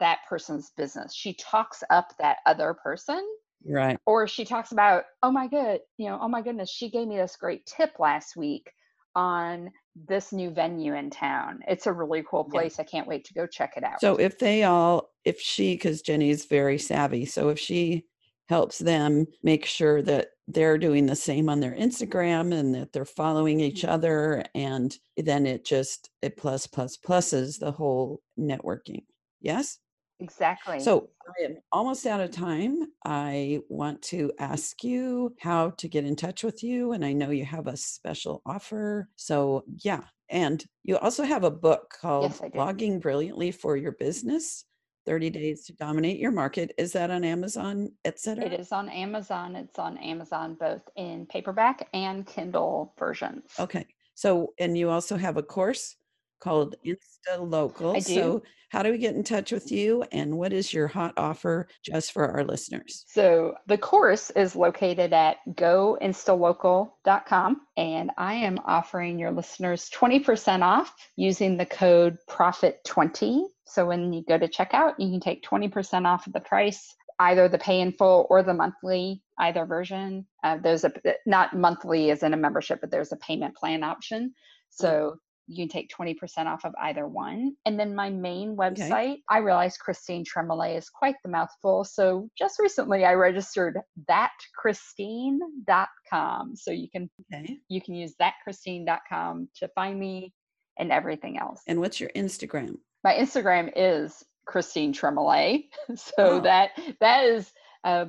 [0.00, 1.14] that person's business.
[1.14, 3.24] She talks up that other person,
[3.66, 7.08] right or she talks about, oh my good, you know, oh my goodness, she gave
[7.08, 8.70] me this great tip last week
[9.14, 9.70] on
[10.08, 11.60] this new venue in town.
[11.68, 12.60] It's a really cool Yeah.
[12.60, 12.80] place.
[12.80, 14.00] I can't wait to go check it out.
[14.00, 18.04] so if they all if she because Jenny's very savvy so if she
[18.48, 23.06] helps them make sure that they're doing the same on their instagram and that they're
[23.06, 23.90] following each mm-hmm.
[23.90, 29.02] other and then it just it plus plus pluses the whole networking
[29.40, 29.78] yes
[30.20, 30.80] exactly.
[30.80, 32.86] So I am almost out of time.
[33.04, 36.92] I want to ask you how to get in touch with you.
[36.92, 39.08] And I know you have a special offer.
[39.16, 40.00] So, yeah.
[40.28, 44.64] And you also have a book called Yes, Blogging Brilliantly for Your Business
[45.06, 46.72] 30 Days to Dominate Your Market.
[46.78, 48.44] Is that on Amazon, etc.?
[48.44, 49.54] It is on Amazon.
[49.54, 53.44] It's on Amazon both in paperback and Kindle versions.
[53.58, 53.86] Okay.
[54.14, 55.96] So, and you also have a course
[56.44, 57.98] called Insta Local.
[58.02, 60.02] So, how do we get in touch with you?
[60.10, 63.04] And what is your hot offer just for our listeners?
[63.06, 70.92] So the course is located at goinstalocal.com and I am offering your listeners 20% off
[71.14, 73.44] using the code PROFIT20.
[73.64, 77.48] So when you go to checkout, you can take 20% off of the price, either
[77.48, 80.26] the pay in full or the monthly, either version.
[80.42, 80.92] Uh, there's a
[81.26, 84.34] not monthly as in a membership, but there's a payment plan option.
[84.70, 86.16] So you can take 20%
[86.46, 87.54] off of either one.
[87.66, 91.84] And then my main website, I realize Christine Tremoulet is quite the mouthful.
[91.84, 93.78] So just recently I registered
[94.10, 96.56] thatchristine.com.
[96.56, 97.58] So you can Okay.
[97.68, 100.32] you can use thatchristine.com to find me
[100.78, 101.62] and everything else.
[101.66, 102.76] And what's your Instagram?
[103.02, 105.64] my Instagram is Christine Tremoulet.
[105.96, 106.40] So Oh.
[106.40, 106.70] that
[107.00, 107.52] that is
[107.84, 108.06] uh,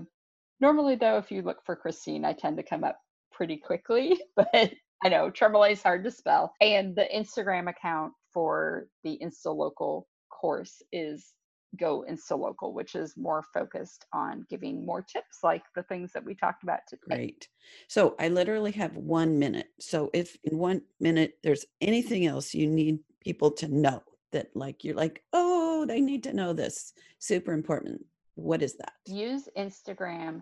[0.61, 2.97] normally though, if you look for Christine, I tend to come up
[3.31, 4.19] pretty quickly.
[4.35, 4.71] But
[5.05, 6.55] I know Tremoulet is hard to spell.
[6.61, 11.33] And the Instagram account for the InstaLocal course is
[11.77, 16.33] Go InstaLocal, which is more focused on giving more tips like the things that we
[16.33, 17.01] talked about today.
[17.17, 17.47] Great.
[17.87, 19.67] So I literally have one minute.
[19.79, 24.01] So if in one minute there's anything else you need people to know
[24.31, 26.93] that like you're like, oh, they need to know this.
[27.19, 28.03] Super important.
[28.33, 28.93] What is that?
[29.05, 30.41] Use Instagram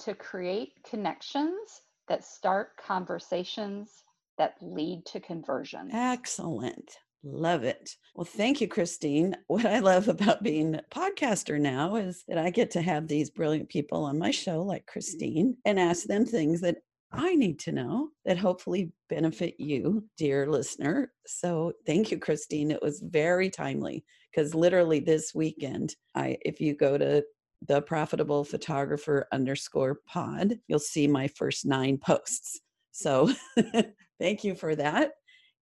[0.00, 4.04] to create connections that start conversations
[4.38, 5.90] that lead to conversion.
[5.92, 6.98] Excellent.
[7.22, 7.96] Love it.
[8.14, 9.36] Well, thank you, Christine.
[9.46, 13.30] What I love about being a podcaster now is that I get to have these
[13.30, 16.78] brilliant people on my show, like Christine, and ask them things that
[17.12, 21.12] I need to know that hopefully benefit you, dear listener.
[21.26, 22.70] So thank you, Christine.
[22.70, 27.24] It was very timely because literally this weekend, I if you go to
[27.66, 32.60] the profitable photographer underscore pod, you'll see my first nine posts.
[32.92, 33.32] So
[34.20, 35.12] thank you for that.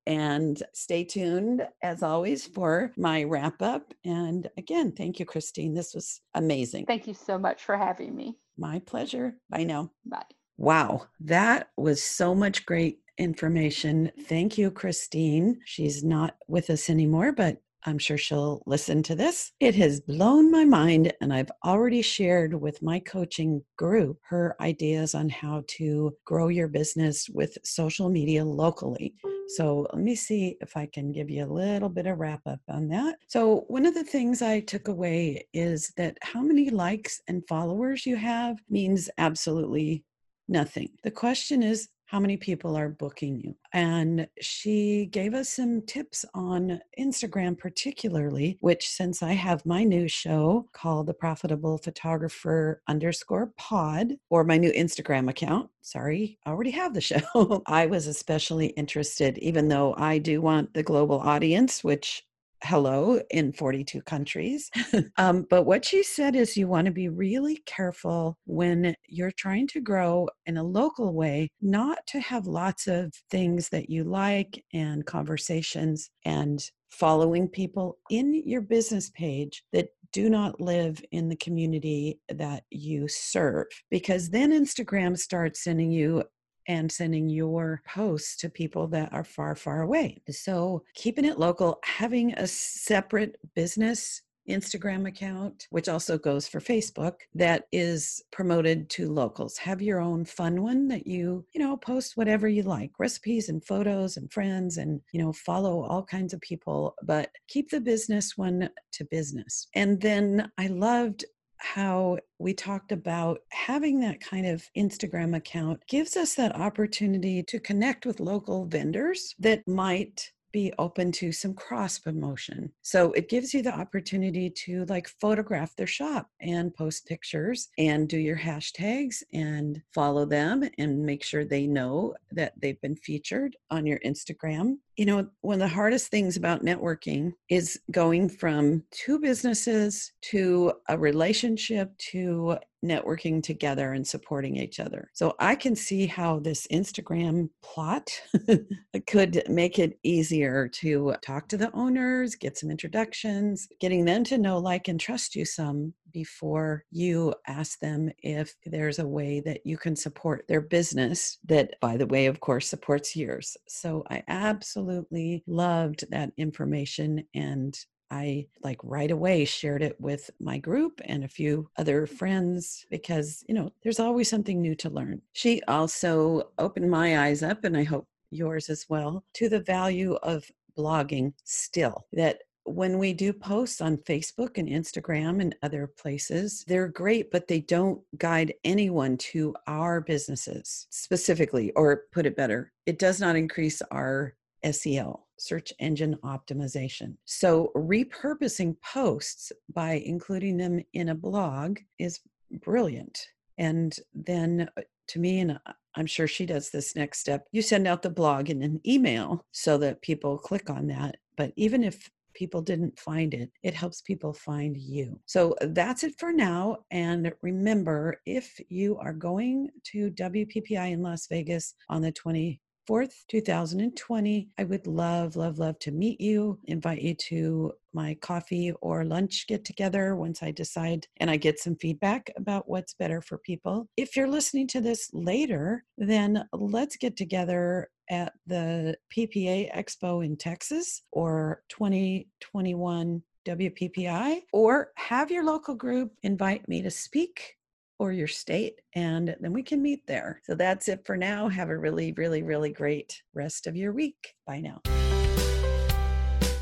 [0.07, 3.93] And stay tuned as always for my wrap up.
[4.03, 5.75] And again, thank you, Christine.
[5.75, 6.85] This was amazing.
[6.87, 8.37] Thank you so much for having me.
[8.57, 9.35] My pleasure.
[9.49, 9.91] Bye now.
[10.05, 10.23] Bye.
[10.57, 14.11] Wow, that was so much great information.
[14.27, 15.59] Thank you, Christine.
[15.65, 19.51] She's not with us anymore, but I'm sure she'll listen to this.
[19.59, 25.15] It has blown my mind, and I've already shared with my coaching group her ideas
[25.15, 29.15] on how to grow your business with social media locally.
[29.49, 32.61] So, let me see if I can give you a little bit of wrap up
[32.69, 33.17] on that.
[33.27, 38.05] So, one of the things I took away is that how many likes and followers
[38.05, 40.05] you have means absolutely
[40.47, 40.89] nothing.
[41.03, 43.55] The question is, how many people are booking you.
[43.71, 50.09] And she gave us some tips on Instagram, particularly, which since I have my new
[50.09, 56.71] show called the Profitable Photographer underscore pod, or my new Instagram account, sorry, I already
[56.71, 57.63] have the show.
[57.67, 62.25] I was especially interested, even though I do want the global audience, which
[62.63, 64.69] hello in 42 countries.
[65.17, 69.67] um, but what she said is you want to be really careful when you're trying
[69.67, 74.63] to grow in a local way, not to have lots of things that you like
[74.73, 81.37] and conversations and following people in your business page that do not live in the
[81.37, 86.23] community that you serve because then Instagram starts sending you
[86.67, 90.21] and sending your posts to people that are far, far away.
[90.29, 97.13] So, keeping it local, having a separate business Instagram account, which also goes for Facebook,
[97.35, 99.57] that is promoted to locals.
[99.57, 103.63] Have your own fun one that you, you know, post whatever you like recipes and
[103.63, 108.37] photos and friends and, you know, follow all kinds of people, but keep the business
[108.37, 109.67] one to business.
[109.75, 111.25] And then I loved
[111.61, 117.59] how we talked about having that kind of Instagram account gives us that opportunity to
[117.59, 122.71] connect with local vendors that might be open to some cross promotion.
[122.81, 128.07] So it gives you the opportunity to like photograph their shop and post pictures and
[128.07, 133.55] do your hashtags and follow them and make sure they know that they've been featured
[133.69, 134.77] on your Instagram.
[134.97, 140.73] You know, one of the hardest things about networking is going from two businesses to
[140.89, 145.09] a relationship to networking together and supporting each other.
[145.13, 148.09] So I can see how this Instagram plot
[149.07, 154.37] could make it easier to talk to the owners, get some introductions, getting them to
[154.37, 159.65] know, like, and trust you some before you ask them if there's a way that
[159.65, 163.55] you can support their business that, by the way, of course, supports yours.
[163.67, 167.77] So I absolutely loved that information and
[168.11, 173.43] I like right away shared it with my group and a few other friends because,
[173.47, 175.21] you know, there's always something new to learn.
[175.33, 180.15] She also opened my eyes up, and I hope yours as well, to the value
[180.23, 180.43] of
[180.77, 182.05] blogging still.
[182.11, 187.47] That when we do posts on Facebook and Instagram and other places, they're great, but
[187.47, 193.35] they don't guide anyone to our businesses specifically, or put it better, it does not
[193.35, 194.35] increase our
[194.65, 197.15] SEO search engine optimization.
[197.25, 202.19] So, repurposing posts by including them in a blog is
[202.61, 203.25] brilliant.
[203.57, 207.61] And then uh, to me, and uh, I'm sure she does this next step, you
[207.61, 211.17] send out the blog in an email so that people click on that.
[211.37, 215.19] But even if people didn't find it, it helps people find you.
[215.25, 216.77] So that's it for now.
[216.91, 223.13] And remember, if you are going to WPPI in Las Vegas on the 20 4th,
[223.29, 224.49] 2020.
[224.57, 229.47] I would love, love, love to meet you, invite you to my coffee or lunch
[229.47, 233.87] get together once I decide and I get some feedback about what's better for people.
[233.97, 240.37] If you're listening to this later, then let's get together at the PPA Expo in
[240.37, 247.55] Texas or 2021 WPPI, or have your local group invite me to speak
[248.01, 250.41] or your state, and then we can meet there.
[250.45, 251.47] So that's it for now.
[251.49, 254.33] Have a really, really, really great rest of your week.
[254.47, 254.81] Bye now.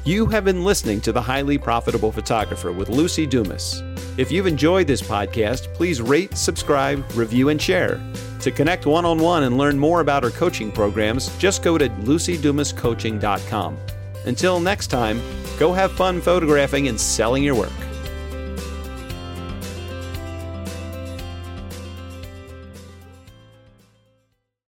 [0.04, 3.82] You have been listening to The Highly Profitable Photographer with Luci Dumas.
[4.18, 8.02] If you've enjoyed this podcast, please rate, subscribe, review, and share.
[8.42, 11.88] To connect one on one and learn more about our coaching programs, just go to
[11.88, 13.78] lucidumascoaching.com.
[14.26, 15.22] Until next time,
[15.58, 17.89] go have fun photographing and selling your work.